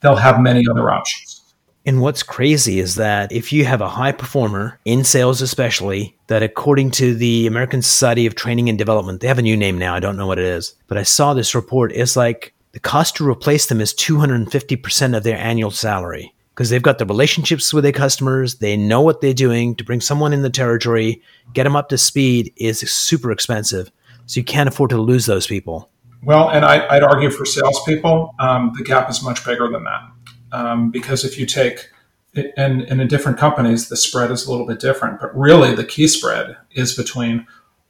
they'll 0.00 0.16
have 0.16 0.40
many 0.40 0.64
other 0.70 0.90
options. 0.90 1.38
And 1.86 2.02
what's 2.02 2.22
crazy 2.22 2.80
is 2.80 2.96
that 2.96 3.32
if 3.32 3.50
you 3.50 3.64
have 3.64 3.80
a 3.80 3.88
high 3.88 4.12
performer 4.12 4.78
in 4.84 5.04
sales, 5.04 5.40
especially, 5.40 6.16
that 6.26 6.42
according 6.42 6.90
to 6.92 7.14
the 7.14 7.46
American 7.46 7.80
Society 7.80 8.26
of 8.26 8.34
Training 8.34 8.68
and 8.68 8.76
Development, 8.76 9.20
they 9.20 9.28
have 9.28 9.38
a 9.38 9.42
new 9.42 9.56
name 9.56 9.78
now. 9.78 9.94
I 9.94 10.00
don't 10.00 10.18
know 10.18 10.26
what 10.26 10.38
it 10.38 10.44
is, 10.44 10.74
but 10.86 10.98
I 10.98 11.02
saw 11.02 11.32
this 11.32 11.54
report. 11.54 11.92
It's 11.94 12.14
like 12.14 12.52
the 12.72 12.80
cost 12.80 13.16
to 13.16 13.28
replace 13.28 13.66
them 13.66 13.80
is 13.80 13.94
250% 13.94 15.16
of 15.16 15.22
their 15.22 15.38
annual 15.38 15.70
salary 15.70 16.34
because 16.54 16.68
they've 16.68 16.82
got 16.82 16.98
the 16.98 17.06
relationships 17.06 17.72
with 17.72 17.84
their 17.84 17.92
customers. 17.92 18.56
They 18.56 18.76
know 18.76 19.00
what 19.00 19.20
they're 19.22 19.32
doing 19.32 19.74
to 19.76 19.84
bring 19.84 20.00
someone 20.00 20.32
in 20.34 20.42
the 20.42 20.50
territory, 20.50 21.22
get 21.54 21.64
them 21.64 21.76
up 21.76 21.88
to 21.88 21.96
speed 21.96 22.52
is 22.56 22.80
super 22.80 23.30
expensive. 23.30 23.90
So 24.26 24.40
you 24.40 24.44
can't 24.44 24.68
afford 24.68 24.90
to 24.90 25.00
lose 25.00 25.24
those 25.24 25.46
people. 25.46 25.88
Well, 26.22 26.50
and 26.50 26.64
I, 26.64 26.94
would 26.94 27.04
argue 27.04 27.30
for 27.30 27.44
salespeople, 27.44 28.34
um, 28.38 28.72
the 28.76 28.84
gap 28.84 29.08
is 29.08 29.22
much 29.22 29.44
bigger 29.44 29.68
than 29.68 29.84
that. 29.84 30.02
Um, 30.50 30.90
because 30.90 31.24
if 31.24 31.38
you 31.38 31.46
take, 31.46 31.90
and, 32.34 32.82
and 32.82 33.00
in 33.00 33.08
different 33.08 33.38
companies, 33.38 33.88
the 33.88 33.96
spread 33.96 34.30
is 34.30 34.46
a 34.46 34.50
little 34.50 34.66
bit 34.66 34.80
different, 34.80 35.20
but 35.20 35.36
really 35.36 35.74
the 35.74 35.84
key 35.84 36.08
spread 36.08 36.56
is 36.72 36.94
between 36.94 37.46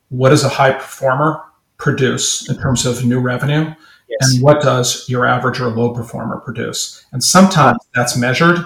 what 0.08 0.30
does 0.30 0.44
a 0.44 0.48
high 0.48 0.72
performer 0.72 1.40
produce 1.78 2.48
in 2.48 2.58
terms 2.58 2.84
of 2.84 3.04
new 3.04 3.20
revenue 3.20 3.72
yes. 4.08 4.34
and 4.34 4.42
what 4.42 4.60
does 4.60 5.08
your 5.08 5.24
average 5.24 5.60
or 5.60 5.68
low 5.68 5.94
performer 5.94 6.40
produce. 6.40 7.04
And 7.12 7.22
sometimes 7.22 7.78
that's 7.94 8.16
measured 8.16 8.58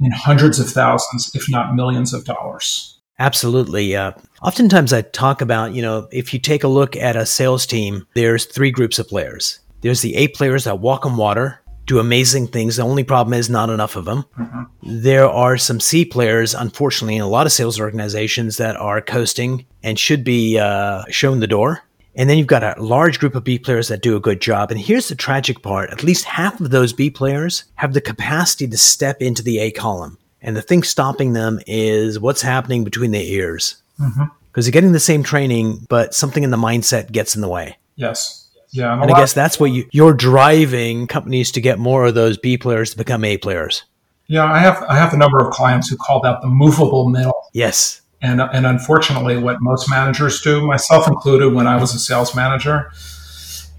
in 0.00 0.12
hundreds 0.12 0.58
of 0.58 0.68
thousands, 0.68 1.34
if 1.34 1.50
not 1.50 1.74
millions 1.74 2.14
of 2.14 2.24
dollars. 2.24 2.89
Absolutely. 3.20 3.94
Uh, 3.94 4.12
oftentimes 4.42 4.94
I 4.94 5.02
talk 5.02 5.42
about, 5.42 5.74
you 5.74 5.82
know, 5.82 6.08
if 6.10 6.32
you 6.32 6.40
take 6.40 6.64
a 6.64 6.68
look 6.68 6.96
at 6.96 7.16
a 7.16 7.26
sales 7.26 7.66
team, 7.66 8.06
there's 8.14 8.46
three 8.46 8.70
groups 8.70 8.98
of 8.98 9.08
players. 9.08 9.60
There's 9.82 10.00
the 10.00 10.16
A 10.16 10.28
players 10.28 10.64
that 10.64 10.80
walk 10.80 11.04
on 11.04 11.18
water, 11.18 11.60
do 11.84 11.98
amazing 11.98 12.46
things. 12.48 12.76
The 12.76 12.82
only 12.82 13.04
problem 13.04 13.34
is 13.34 13.50
not 13.50 13.68
enough 13.68 13.96
of 13.96 14.06
them. 14.06 14.24
Mm-hmm. 14.38 14.62
There 15.02 15.28
are 15.28 15.58
some 15.58 15.80
C 15.80 16.06
players, 16.06 16.54
unfortunately, 16.54 17.16
in 17.16 17.22
a 17.22 17.28
lot 17.28 17.46
of 17.46 17.52
sales 17.52 17.78
organizations 17.78 18.56
that 18.56 18.76
are 18.76 19.02
coasting 19.02 19.66
and 19.82 19.98
should 19.98 20.24
be 20.24 20.58
uh, 20.58 21.04
shown 21.10 21.40
the 21.40 21.46
door. 21.46 21.82
And 22.14 22.28
then 22.28 22.38
you've 22.38 22.46
got 22.46 22.64
a 22.64 22.82
large 22.82 23.18
group 23.18 23.34
of 23.34 23.44
B 23.44 23.58
players 23.58 23.88
that 23.88 24.02
do 24.02 24.16
a 24.16 24.20
good 24.20 24.40
job. 24.40 24.70
And 24.70 24.80
here's 24.80 25.08
the 25.08 25.14
tragic 25.14 25.62
part 25.62 25.90
at 25.90 26.02
least 26.02 26.24
half 26.24 26.58
of 26.60 26.70
those 26.70 26.92
B 26.92 27.10
players 27.10 27.64
have 27.76 27.92
the 27.92 28.00
capacity 28.00 28.66
to 28.66 28.78
step 28.78 29.20
into 29.20 29.42
the 29.42 29.58
A 29.58 29.70
column. 29.70 30.16
And 30.42 30.56
the 30.56 30.62
thing 30.62 30.82
stopping 30.82 31.32
them 31.32 31.60
is 31.66 32.18
what's 32.18 32.42
happening 32.42 32.84
between 32.84 33.10
the 33.10 33.32
ears. 33.32 33.82
Because 33.98 34.14
mm-hmm. 34.14 34.60
you're 34.62 34.72
getting 34.72 34.92
the 34.92 35.00
same 35.00 35.22
training, 35.22 35.86
but 35.88 36.14
something 36.14 36.42
in 36.42 36.50
the 36.50 36.56
mindset 36.56 37.12
gets 37.12 37.34
in 37.34 37.42
the 37.42 37.48
way. 37.48 37.76
Yes. 37.96 38.48
Yeah. 38.70 38.92
And, 38.92 39.02
and 39.02 39.12
I 39.12 39.18
guess 39.18 39.32
that's 39.32 39.60
what 39.60 39.72
you, 39.72 39.86
you're 39.92 40.14
driving 40.14 41.06
companies 41.06 41.52
to 41.52 41.60
get 41.60 41.78
more 41.78 42.06
of 42.06 42.14
those 42.14 42.38
B 42.38 42.56
players 42.56 42.92
to 42.92 42.96
become 42.96 43.24
A 43.24 43.36
players. 43.36 43.84
Yeah, 44.30 44.44
I 44.44 44.60
have 44.60 44.80
I 44.84 44.94
have 44.94 45.12
a 45.12 45.16
number 45.16 45.44
of 45.44 45.52
clients 45.52 45.88
who 45.88 45.96
call 45.96 46.20
that 46.20 46.40
the 46.40 46.46
movable 46.46 47.08
middle. 47.08 47.48
Yes. 47.52 48.00
And 48.22 48.40
and 48.40 48.64
unfortunately, 48.64 49.36
what 49.36 49.56
most 49.60 49.90
managers 49.90 50.40
do, 50.40 50.64
myself 50.64 51.08
included, 51.08 51.52
when 51.52 51.66
I 51.66 51.80
was 51.80 51.94
a 51.94 51.98
sales 51.98 52.32
manager, 52.32 52.92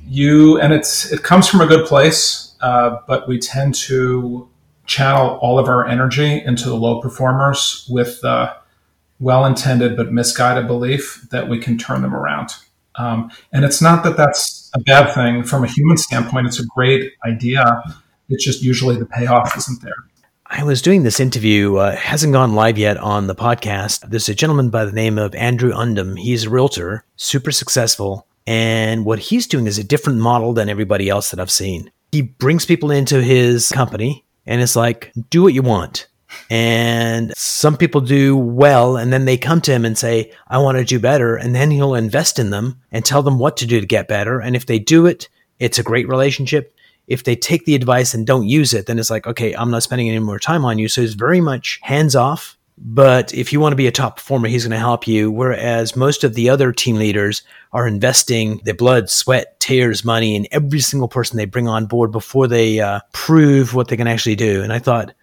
you 0.06 0.60
and 0.60 0.74
it's 0.74 1.10
it 1.10 1.24
comes 1.24 1.48
from 1.48 1.62
a 1.62 1.66
good 1.66 1.88
place, 1.88 2.54
uh, 2.60 2.98
but 3.08 3.30
we 3.30 3.40
tend 3.40 3.76
to 3.76 4.50
channel 4.92 5.40
all 5.42 5.58
of 5.58 5.68
our 5.68 5.88
energy 5.88 6.44
into 6.46 6.68
the 6.68 6.76
low 6.76 7.00
performers 7.00 7.88
with 7.90 8.20
the 8.22 8.54
well 9.20 9.46
intended 9.46 9.96
but 9.96 10.12
misguided 10.12 10.68
belief 10.68 11.26
that 11.32 11.48
we 11.48 11.58
can 11.58 11.78
turn 11.78 12.02
them 12.02 12.14
around. 12.14 12.50
Um, 12.96 13.32
and 13.54 13.64
it's 13.64 13.82
not 13.82 14.04
that 14.04 14.18
that's 14.18 14.70
a 14.76 14.80
bad 14.80 15.14
thing 15.14 15.44
from 15.44 15.64
a 15.64 15.68
human 15.68 15.98
standpoint, 15.98 16.48
it's 16.48 16.60
a 16.60 16.66
great 16.66 17.14
idea. 17.26 17.64
It's 18.30 18.44
just 18.44 18.62
usually 18.62 18.98
the 18.98 19.06
payoff 19.06 19.58
isn't 19.58 19.82
there. 19.82 19.96
I 20.46 20.64
was 20.64 20.82
doing 20.82 21.04
this 21.04 21.22
interview, 21.22 21.78
uh, 21.78 21.96
hasn't 21.96 22.34
gone 22.34 22.56
live 22.56 22.78
yet 22.78 22.98
on 22.98 23.28
the 23.28 23.36
podcast. 23.36 24.10
There's 24.10 24.28
a 24.28 24.36
gentleman 24.36 24.70
by 24.70 24.84
the 24.84 24.92
name 24.92 25.18
of 25.18 25.34
Andrew 25.36 25.72
Undum. 25.74 26.18
He's 26.18 26.44
a 26.44 26.50
realtor, 26.50 27.06
super 27.16 27.52
successful. 27.52 28.28
And 28.46 29.06
what 29.06 29.20
he's 29.20 29.48
doing 29.48 29.68
is 29.68 29.78
a 29.78 29.84
different 29.84 30.20
model 30.20 30.52
than 30.52 30.68
everybody 30.68 31.08
else 31.08 31.32
that 31.32 31.40
I've 31.40 31.52
seen. 31.52 31.90
He 32.12 32.24
brings 32.24 32.66
people 32.66 32.92
into 32.92 33.22
his 33.22 33.70
company 33.70 34.26
and 34.46 34.62
it's 34.62 34.76
like, 34.76 35.12
do 35.30 35.44
what 35.44 35.54
you 35.54 35.62
want. 35.62 36.08
And 36.50 37.34
some 37.36 37.78
people 37.78 38.02
do 38.02 38.38
well, 38.38 38.98
and 38.98 39.12
then 39.12 39.26
they 39.26 39.38
come 39.38 39.62
to 39.62 39.72
him 39.72 39.86
and 39.86 39.98
say, 39.98 40.32
I 40.48 40.58
want 40.60 40.78
to 40.78 40.86
do 40.86 41.00
better. 41.00 41.36
And 41.36 41.54
then 41.54 41.72
he'll 41.72 41.96
invest 41.96 42.40
in 42.40 42.50
them 42.50 42.82
and 42.92 43.04
tell 43.04 43.24
them 43.24 43.40
what 43.40 43.58
to 43.58 43.68
do 43.68 43.80
to 43.80 43.86
get 43.86 44.08
better. 44.08 44.40
And 44.40 44.56
if 44.56 44.66
they 44.66 44.80
do 44.80 45.06
it, 45.06 45.30
it's 45.60 45.80
a 45.80 45.84
great 45.84 46.08
relationship. 46.08 46.74
If 47.08 47.24
they 47.24 47.36
take 47.36 47.66
the 47.66 47.76
advice 47.76 48.14
and 48.14 48.26
don't 48.26 48.48
use 48.48 48.74
it, 48.74 48.86
then 48.86 48.98
it's 48.98 49.10
like, 49.10 49.28
okay, 49.28 49.54
I'm 49.54 49.72
not 49.72 49.84
spending 49.84 50.08
any 50.08 50.20
more 50.20 50.40
time 50.40 50.64
on 50.64 50.80
you. 50.80 50.88
So 50.88 51.02
it's 51.02 51.14
very 51.14 51.42
much 51.42 51.80
hands 51.84 52.16
off 52.16 52.58
but 52.84 53.32
if 53.34 53.54
you 53.54 53.60
want 53.60 53.74
to 53.74 53.78
be 53.78 53.86
a 53.86 53.92
top 53.92 54.18
performer, 54.18 54.48
he's 54.48 54.64
going 54.64 54.72
to 54.72 54.80
help 54.80 55.08
you. 55.08 55.30
Whereas 55.30 55.96
most 55.96 56.24
of 56.24 56.34
the 56.34 56.50
other 56.50 56.72
team 56.72 56.96
leaders 56.96 57.44
are 57.74 57.88
investing 57.88 58.60
their 58.64 58.74
blood, 58.74 59.10
sweat, 59.10 59.60
tears, 59.60 60.04
money 60.04 60.36
in 60.36 60.48
every 60.52 60.80
single 60.80 61.08
person 61.08 61.38
they 61.38 61.46
bring 61.46 61.68
on 61.68 61.86
board 61.86 62.12
before 62.12 62.48
they 62.48 62.80
uh, 62.80 63.00
prove 63.14 63.76
what 63.76 63.88
they 63.88 63.98
can 63.98 64.08
actually 64.08 64.36
do. 64.36 64.64
And 64.64 64.74
I 64.74 64.80
thought, 64.80 65.14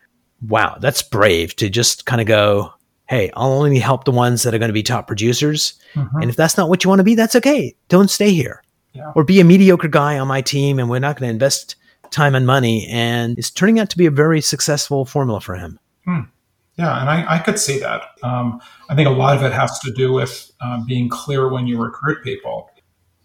wow, 0.46 0.76
that's 0.80 1.02
brave 1.02 1.56
to 1.56 1.68
just 1.68 2.06
kind 2.06 2.20
of 2.20 2.28
go, 2.28 2.72
hey, 3.08 3.32
I'll 3.34 3.52
only 3.52 3.80
help 3.80 4.04
the 4.04 4.12
ones 4.12 4.44
that 4.44 4.54
are 4.54 4.58
going 4.58 4.68
to 4.68 4.74
be 4.74 4.84
top 4.84 5.08
producers. 5.08 5.74
Mm-hmm. 5.94 6.20
And 6.20 6.30
if 6.30 6.36
that's 6.36 6.56
not 6.56 6.68
what 6.68 6.84
you 6.84 6.88
want 6.88 7.00
to 7.00 7.04
be, 7.04 7.16
that's 7.16 7.34
okay. 7.34 7.74
Don't 7.88 8.10
stay 8.10 8.30
here. 8.30 8.62
Yeah. 8.92 9.10
Or 9.16 9.24
be 9.24 9.40
a 9.40 9.44
mediocre 9.44 9.88
guy 9.88 10.18
on 10.18 10.28
my 10.28 10.42
team 10.42 10.78
and 10.78 10.88
we're 10.88 11.00
not 11.00 11.18
going 11.18 11.28
to 11.28 11.32
invest 11.32 11.74
time 12.10 12.36
and 12.36 12.46
money. 12.46 12.86
And 12.88 13.36
it's 13.36 13.50
turning 13.50 13.80
out 13.80 13.90
to 13.90 13.98
be 13.98 14.06
a 14.06 14.12
very 14.12 14.40
successful 14.40 15.04
formula 15.04 15.40
for 15.40 15.56
him. 15.56 15.80
Hmm. 16.04 16.20
Yeah, 16.78 17.00
and 17.00 17.10
I, 17.10 17.34
I 17.34 17.38
could 17.40 17.58
see 17.58 17.80
that. 17.80 18.02
Um, 18.22 18.60
I 18.88 18.94
think 18.94 19.08
a 19.08 19.12
lot 19.12 19.36
of 19.36 19.42
it 19.42 19.52
has 19.52 19.78
to 19.80 19.90
do 19.90 20.12
with 20.12 20.52
uh, 20.60 20.80
being 20.84 21.08
clear 21.08 21.48
when 21.48 21.66
you 21.66 21.82
recruit 21.82 22.22
people. 22.22 22.70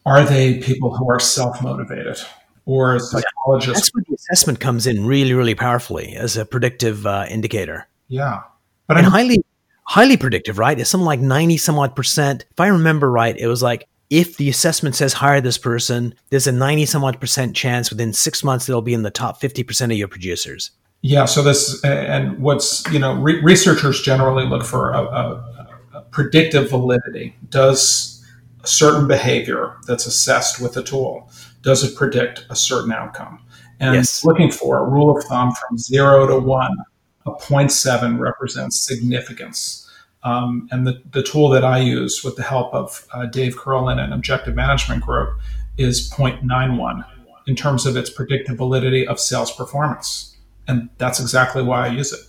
Are 0.06 0.26
they 0.26 0.58
people 0.60 0.96
who 0.96 1.10
are 1.10 1.20
self 1.20 1.62
motivated? 1.62 2.18
Or 2.66 2.98
psychologists? 2.98 3.74
That's 3.74 3.94
where 3.94 4.04
the 4.08 4.16
assessment 4.16 4.60
comes 4.60 4.88
in 4.88 5.06
really, 5.06 5.34
really 5.34 5.54
powerfully 5.54 6.16
as 6.16 6.36
a 6.36 6.46
predictive 6.46 7.06
uh, 7.06 7.26
indicator. 7.30 7.88
Yeah. 8.08 8.42
But 8.88 8.98
and 8.98 9.06
I'm, 9.06 9.12
highly, 9.12 9.44
highly 9.84 10.18
predictive, 10.18 10.58
right? 10.58 10.80
It's 10.80 10.90
something 10.90 11.06
like 11.06 11.20
90 11.20 11.58
some 11.58 11.78
odd 11.78 11.96
percent. 11.96 12.46
If 12.52 12.60
I 12.60 12.68
remember 12.68 13.12
right, 13.12 13.38
it 13.38 13.48
was 13.48 13.62
like 13.62 13.88
if 14.10 14.38
the 14.38 14.50
assessment 14.50 14.96
says 14.96 15.14
hire 15.14 15.42
this 15.42 15.58
person, 15.58 16.16
there's 16.30 16.48
a 16.48 16.52
90 16.52 16.86
some 16.88 17.04
odd 17.04 17.20
percent 17.20 17.56
chance 17.56 17.92
within 17.92 18.14
six 18.14 18.44
months 18.44 18.66
they'll 18.66 18.82
be 18.82 18.94
in 18.94 19.04
the 19.04 19.12
top 19.12 19.40
50% 19.42 19.92
of 19.92 19.98
your 19.98 20.08
producers. 20.08 20.72
Yeah. 21.04 21.26
So 21.26 21.44
this 21.44 21.84
and 21.84 22.40
what's 22.40 22.84
you 22.92 22.98
know 22.98 23.14
re- 23.22 23.42
researchers 23.42 24.02
generally 24.02 24.46
look 24.46 24.64
for 24.64 24.92
a, 24.94 25.02
a, 25.02 25.70
a, 25.94 26.02
predictive 26.10 26.70
validity. 26.70 27.36
Does 27.50 28.26
a 28.64 28.68
certain 28.68 29.08
behavior 29.08 29.76
that's 29.86 30.08
assessed 30.08 30.60
with 30.60 30.76
a 30.78 30.84
tool 30.84 31.30
does 31.64 31.84
it 31.84 31.96
predict 31.96 32.46
a 32.50 32.56
certain 32.56 32.92
outcome? 32.92 33.40
And 33.80 33.96
Yes. 33.96 34.24
looking 34.24 34.52
for 34.52 34.78
a 34.78 34.84
rule 34.84 35.18
of 35.18 35.24
thumb 35.24 35.54
from 35.54 35.78
zero 35.78 36.28
to 36.28 36.38
one, 36.38 36.78
a 37.26 37.32
0.7 37.32 38.20
represents 38.20 38.80
significance. 38.80 39.90
Um, 40.24 40.68
and 40.72 40.86
the, 40.86 41.02
the 41.12 41.24
tool 41.24 41.50
that 41.50 41.66
I 41.66 41.80
use 41.80 42.24
with 42.24 42.36
the 42.36 42.44
help 42.44 42.74
of 42.74 43.06
uh, 43.14 43.26
Dave 43.26 43.58
Kurlan 43.58 44.00
and 44.00 44.14
Objective 44.14 44.56
Management 44.56 45.02
Group 45.02 45.40
is 45.78 46.10
0.91 46.12 47.04
in 47.48 47.56
terms 47.56 47.86
of 47.86 47.98
its 47.98 48.10
predictive 48.10 48.58
validity 48.58 49.08
of 49.08 49.20
sales 49.20 49.52
performance. 49.52 50.33
And 50.68 50.90
that's 50.98 51.20
exactly 51.20 51.62
why 51.64 51.86
I 51.88 51.90
use 51.90 52.14
it. 52.14 52.20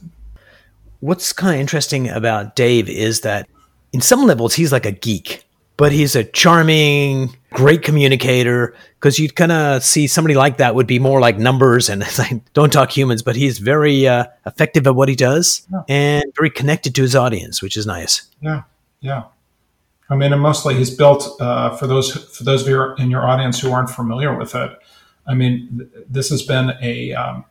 What's 1.01 1.33
kind 1.33 1.55
of 1.55 1.61
interesting 1.61 2.09
about 2.09 2.57
Dave 2.57 2.89
is 2.89 3.21
that 3.21 3.49
in 3.93 4.01
some 4.01 4.25
levels 4.27 4.55
he's 4.55 4.73
like 4.73 4.87
a 4.87 4.93
geek, 4.93 5.45
but 5.77 5.93
he's 5.93 6.17
a 6.17 6.25
charming, 6.25 7.37
great 7.53 7.83
communicator. 7.83 8.75
Because 8.99 9.19
you'd 9.19 9.37
kind 9.37 9.53
of 9.53 9.85
see 9.85 10.07
somebody 10.07 10.35
like 10.35 10.57
that 10.57 10.75
would 10.75 10.87
be 10.87 10.99
more 10.99 11.21
like 11.21 11.39
numbers 11.39 11.89
and 11.91 12.03
like, 12.19 12.53
don't 12.55 12.73
talk 12.73 12.91
humans. 12.97 13.23
But 13.23 13.37
he's 13.37 13.59
very 13.59 14.09
uh, 14.09 14.25
effective 14.47 14.87
at 14.87 14.95
what 14.95 15.09
he 15.09 15.15
does 15.15 15.67
Yeah. 15.71 15.83
and 15.89 16.25
very 16.37 16.51
connected 16.51 16.95
to 16.95 17.03
his 17.03 17.15
audience, 17.15 17.61
which 17.61 17.77
is 17.77 17.87
nice. 17.87 18.27
Yeah, 18.41 18.63
yeah. 19.01 19.25
I 20.11 20.17
mean, 20.17 20.33
and 20.33 20.41
mostly 20.43 20.75
he's 20.75 20.91
built 20.95 21.41
uh, 21.41 21.77
for 21.77 21.87
those 21.87 22.13
for 22.37 22.45
those 22.45 22.63
of 22.63 22.69
you 22.69 22.95
in 22.97 23.11
your 23.11 23.27
audience 23.27 23.61
who 23.61 23.73
aren't 23.73 23.91
familiar 23.91 24.37
with 24.37 24.55
it. 24.55 24.71
I 25.27 25.35
mean, 25.35 25.89
th- 25.93 26.07
this 26.09 26.29
has 26.31 26.43
been 26.43 26.73
a 26.83 27.13
um, 27.15 27.45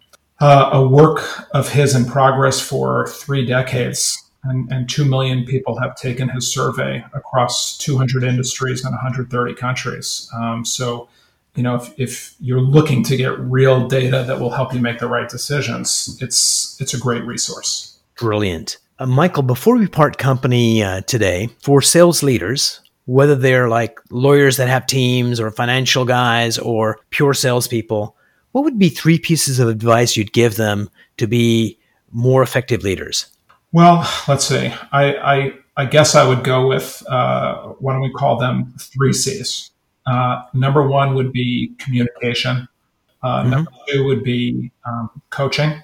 uh, 0.44 0.72
a 0.74 0.86
work 0.86 1.24
of 1.52 1.70
his 1.70 1.96
in 1.96 2.04
progress 2.04 2.60
for 2.60 3.08
three 3.08 3.46
decades, 3.46 4.22
and, 4.44 4.70
and 4.70 4.90
two 4.90 5.06
million 5.06 5.46
people 5.46 5.80
have 5.80 5.96
taken 5.96 6.28
his 6.28 6.54
survey 6.54 7.02
across 7.14 7.78
200 7.78 8.26
industries 8.26 8.84
and 8.84 8.92
130 8.92 9.56
countries. 9.56 10.30
Um, 10.36 10.66
so, 10.66 11.08
you 11.56 11.64
know, 11.64 11.76
if, 11.76 11.98
if 11.98 12.36
you're 12.42 12.60
looking 12.60 13.06
to 13.06 13.16
get 13.16 13.40
real 13.40 13.88
data 13.88 14.26
that 14.28 14.38
will 14.38 14.50
help 14.50 14.74
you 14.74 14.82
make 14.82 15.00
the 15.00 15.08
right 15.08 15.30
decisions, 15.30 16.18
it's 16.22 16.78
it's 16.82 16.94
a 16.94 17.00
great 17.00 17.24
resource. 17.24 17.98
Brilliant. 18.20 18.80
Uh, 19.00 19.06
Michael, 19.06 19.44
before 19.44 19.78
we 19.78 19.88
part 19.88 20.18
company 20.18 20.84
uh, 20.84 21.02
today, 21.02 21.48
for 21.62 21.82
sales 21.82 22.22
leaders, 22.22 22.82
whether 23.06 23.36
they're 23.36 23.70
like 23.70 23.98
lawyers 24.10 24.58
that 24.58 24.68
have 24.68 24.88
teams 24.88 25.40
or 25.40 25.52
financial 25.52 26.04
guys 26.04 26.58
or 26.58 27.00
pure 27.12 27.34
salespeople, 27.34 28.18
what 28.54 28.64
would 28.64 28.80
be 28.80 28.90
three 28.90 29.20
pieces 29.20 29.60
of 29.60 29.68
advice 29.68 30.16
you'd 30.16 30.32
give 30.32 30.56
them 30.56 30.90
to 31.18 31.28
be 31.28 31.78
more 32.12 32.42
effective 32.42 32.84
leaders? 32.84 33.28
Well, 33.72 34.10
let's 34.28 34.46
see. 34.46 34.72
I, 34.92 35.16
I, 35.16 35.54
I 35.76 35.86
guess 35.86 36.16
I 36.16 36.28
would 36.28 36.44
go 36.44 36.68
with 36.68 37.04
uh, 37.10 37.74
why 37.80 37.94
don't 37.94 38.02
we 38.02 38.14
call 38.14 38.38
them 38.38 38.74
three 38.80 39.12
C's? 39.12 39.72
Uh, 40.06 40.44
number 40.54 40.88
one 40.88 41.16
would 41.16 41.34
be 41.34 41.74
communication. 41.80 42.68
Uh, 43.24 43.44
Number 43.44 43.72
two 43.88 44.04
would 44.04 44.22
be 44.22 44.70
um, 44.86 45.10
coaching, 45.30 45.82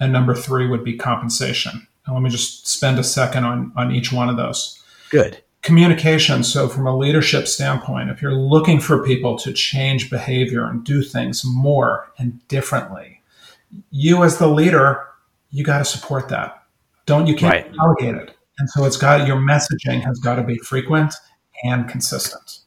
and 0.00 0.12
number 0.12 0.34
three 0.34 0.66
would 0.66 0.82
be 0.82 0.96
compensation. 0.96 1.86
And 2.04 2.14
let 2.14 2.20
me 2.20 2.30
just 2.30 2.66
spend 2.66 2.98
a 2.98 3.04
second 3.04 3.44
on 3.44 3.72
on 3.76 3.92
each 3.92 4.12
one 4.12 4.28
of 4.28 4.36
those. 4.36 4.82
Good. 5.10 5.40
Communication. 5.62 6.42
So, 6.42 6.68
from 6.68 6.86
a 6.86 6.96
leadership 6.96 7.46
standpoint, 7.46 8.08
if 8.10 8.22
you're 8.22 8.34
looking 8.34 8.80
for 8.80 9.04
people 9.04 9.36
to 9.38 9.52
change 9.52 10.08
behavior 10.08 10.64
and 10.64 10.82
do 10.82 11.02
things 11.02 11.44
more 11.44 12.10
and 12.18 12.46
differently, 12.48 13.20
you 13.90 14.24
as 14.24 14.38
the 14.38 14.48
leader, 14.48 15.06
you 15.50 15.62
got 15.62 15.78
to 15.78 15.84
support 15.84 16.28
that. 16.30 16.62
Don't 17.04 17.26
you 17.26 17.34
can't 17.36 17.66
Right. 17.66 17.74
delegate 17.74 18.14
it. 18.28 18.36
And 18.58 18.70
so 18.70 18.84
it's 18.84 18.96
got 18.96 19.26
your 19.26 19.36
messaging 19.36 20.02
has 20.04 20.18
got 20.18 20.36
to 20.36 20.42
be 20.42 20.56
frequent 20.58 21.14
and 21.64 21.88
consistent. 21.88 22.60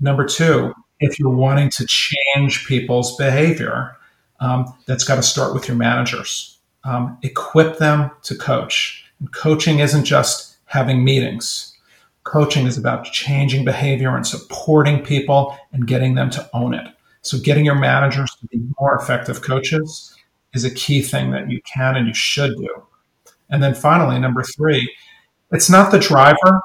Number 0.00 0.24
two, 0.24 0.74
if 1.00 1.18
you're 1.18 1.30
wanting 1.34 1.70
to 1.70 1.86
change 1.86 2.66
people's 2.66 3.16
behavior, 3.16 3.96
um, 4.40 4.72
that's 4.86 5.04
got 5.04 5.16
to 5.16 5.22
start 5.22 5.52
with 5.54 5.66
your 5.66 5.76
managers. 5.76 6.58
Um, 6.84 7.18
equip 7.22 7.78
them 7.78 8.10
to 8.22 8.36
coach. 8.36 9.04
And 9.18 9.32
coaching 9.32 9.80
isn't 9.80 10.04
just 10.04 10.56
having 10.66 11.02
meetings. 11.04 11.74
Coaching 12.28 12.66
is 12.66 12.76
about 12.76 13.04
changing 13.04 13.64
behavior 13.64 14.14
and 14.14 14.26
supporting 14.26 15.02
people 15.02 15.56
and 15.72 15.86
getting 15.86 16.14
them 16.14 16.28
to 16.30 16.48
own 16.52 16.74
it. 16.74 16.86
So, 17.22 17.38
getting 17.38 17.64
your 17.64 17.74
managers 17.74 18.34
to 18.40 18.46
be 18.48 18.60
more 18.78 18.94
effective 18.94 19.42
coaches 19.42 20.14
is 20.52 20.64
a 20.64 20.74
key 20.74 21.02
thing 21.02 21.30
that 21.30 21.50
you 21.50 21.62
can 21.62 21.96
and 21.96 22.06
you 22.06 22.14
should 22.14 22.56
do. 22.56 22.82
And 23.50 23.62
then 23.62 23.74
finally, 23.74 24.18
number 24.18 24.42
three, 24.42 24.94
it's 25.50 25.70
not 25.70 25.90
the 25.90 25.98
driver, 25.98 26.60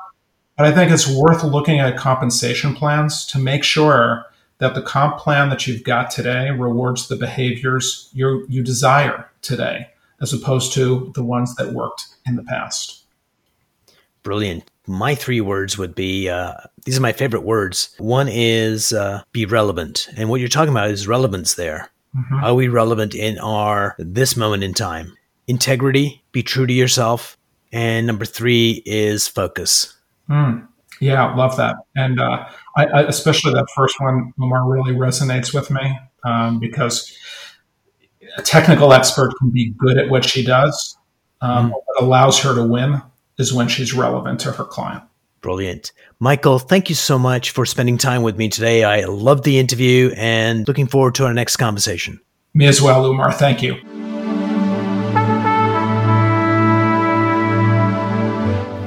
but 0.58 0.66
I 0.66 0.72
think 0.74 0.92
it's 0.92 1.08
worth 1.08 1.44
looking 1.44 1.80
at 1.80 1.98
compensation 1.98 2.76
plans 2.76 3.26
to 3.28 3.40
make 3.40 3.64
sure 3.64 4.26
that 4.58 4.76
the 4.76 4.82
comp 4.82 5.18
plan 5.18 5.50
that 5.50 5.66
you've 5.66 5.84
got 5.84 6.12
today 6.12 6.52
rewards 6.52 7.08
the 7.08 7.16
behaviors 7.16 8.10
you 8.14 8.46
you 8.50 8.64
desire 8.64 9.30
today, 9.42 9.90
as 10.22 10.34
opposed 10.34 10.74
to 10.74 11.12
the 11.16 11.24
ones 11.24 11.56
that 11.56 11.74
worked 11.74 12.08
in 12.26 12.36
the 12.36 12.44
past. 12.44 13.06
Brilliant. 14.24 14.70
My 14.88 15.16
three 15.16 15.42
words 15.42 15.78
would 15.78 15.96
be 15.96 16.30
uh, 16.30 16.56
these 16.86 16.98
are 16.98 17.02
my 17.02 17.14
favorite 17.14 17.44
words. 17.44 17.96
One 18.00 18.28
is 18.30 18.92
uh, 18.92 19.24
be 19.32 19.46
relevant. 19.46 20.10
And 20.18 20.30
what 20.30 20.40
you're 20.40 20.50
talking 20.50 20.74
about 20.74 20.90
is 20.90 21.08
relevance 21.08 21.56
there. 21.56 21.90
Are 22.44 22.54
we 22.54 22.68
relevant 22.68 23.16
in 23.16 23.40
our 23.40 23.96
this 23.98 24.38
moment 24.38 24.64
in 24.64 24.74
time? 24.76 25.18
Integrity, 25.48 26.24
be 26.32 26.44
true 26.44 26.68
to 26.68 26.74
yourself. 26.74 27.38
And 27.72 28.06
number 28.06 28.24
three 28.24 28.84
is 28.86 29.28
focus. 29.28 29.98
Mm. 30.30 30.68
Yeah, 31.00 31.34
love 31.34 31.58
that. 31.58 31.76
And 31.96 32.20
uh, 32.20 32.48
I, 32.78 32.86
I, 32.86 33.02
especially 33.04 33.54
that 33.54 33.66
first 33.76 34.00
one, 34.00 34.32
Umar, 34.40 34.70
really 34.70 34.94
resonates 34.94 35.54
with 35.56 35.72
me 35.72 35.98
um, 36.24 36.60
because 36.60 37.18
a 38.38 38.44
technical 38.44 38.94
expert 38.94 39.34
can 39.40 39.50
be 39.50 39.72
good 39.72 39.98
at 39.98 40.10
what 40.10 40.24
she 40.24 40.46
does. 40.46 40.96
Um, 41.42 41.72
What 41.72 42.04
allows 42.04 42.40
her 42.42 42.54
to 42.54 42.64
win 42.64 43.02
is 43.38 43.54
when 43.54 43.68
she's 43.68 43.94
relevant 43.94 44.40
to 44.42 44.52
her 44.54 44.64
client. 44.64 45.04
Brilliant. 45.42 45.92
Michael, 46.20 46.58
thank 46.58 46.88
you 46.88 46.96
so 46.96 47.20
much 47.20 47.52
for 47.52 47.66
spending 47.66 47.98
time 47.98 48.22
with 48.22 48.38
me 48.38 48.48
today. 48.48 48.84
I 48.84 49.04
loved 49.04 49.44
the 49.44 49.60
interview 49.60 50.14
and 50.16 50.66
looking 50.68 50.88
forward 50.88 51.16
to 51.16 51.26
our 51.26 51.34
next 51.34 51.58
conversation. 51.58 52.22
Me 52.54 52.66
as 52.66 52.82
well, 52.82 53.06
Umar. 53.06 53.32
Thank 53.32 53.62
you. 53.62 53.76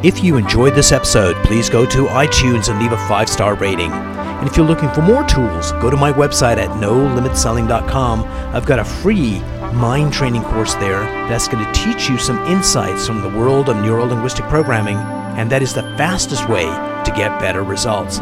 If 0.02 0.22
you 0.22 0.36
enjoyed 0.36 0.74
this 0.74 0.92
episode, 0.92 1.34
please 1.44 1.68
go 1.68 1.84
to 1.84 2.06
iTunes 2.06 2.70
and 2.70 2.80
leave 2.80 2.92
a 2.92 3.08
five 3.08 3.28
star 3.28 3.54
rating. 3.54 3.90
And 3.90 4.48
if 4.48 4.56
you're 4.56 4.66
looking 4.66 4.90
for 4.90 5.02
more 5.02 5.24
tools, 5.24 5.72
go 5.72 5.90
to 5.90 5.96
my 5.96 6.12
website 6.12 6.58
at 6.58 6.68
nolimitselling.com. 6.80 8.22
I've 8.54 8.66
got 8.66 8.78
a 8.78 8.84
free 8.84 9.40
mind 9.76 10.12
training 10.12 10.42
course 10.42 10.74
there 10.76 11.00
that's 11.28 11.48
going 11.48 11.64
to 11.64 11.72
teach 11.72 12.08
you 12.08 12.18
some 12.18 12.38
insights 12.46 13.06
from 13.06 13.20
the 13.20 13.28
world 13.28 13.68
of 13.68 13.76
neuro 13.76 14.04
linguistic 14.04 14.46
programming, 14.46 14.96
and 15.36 15.50
that 15.50 15.62
is 15.62 15.74
the 15.74 15.82
fastest 15.96 16.48
way 16.48 16.64
to 16.64 17.12
get 17.14 17.38
better 17.38 17.62
results. 17.62 18.20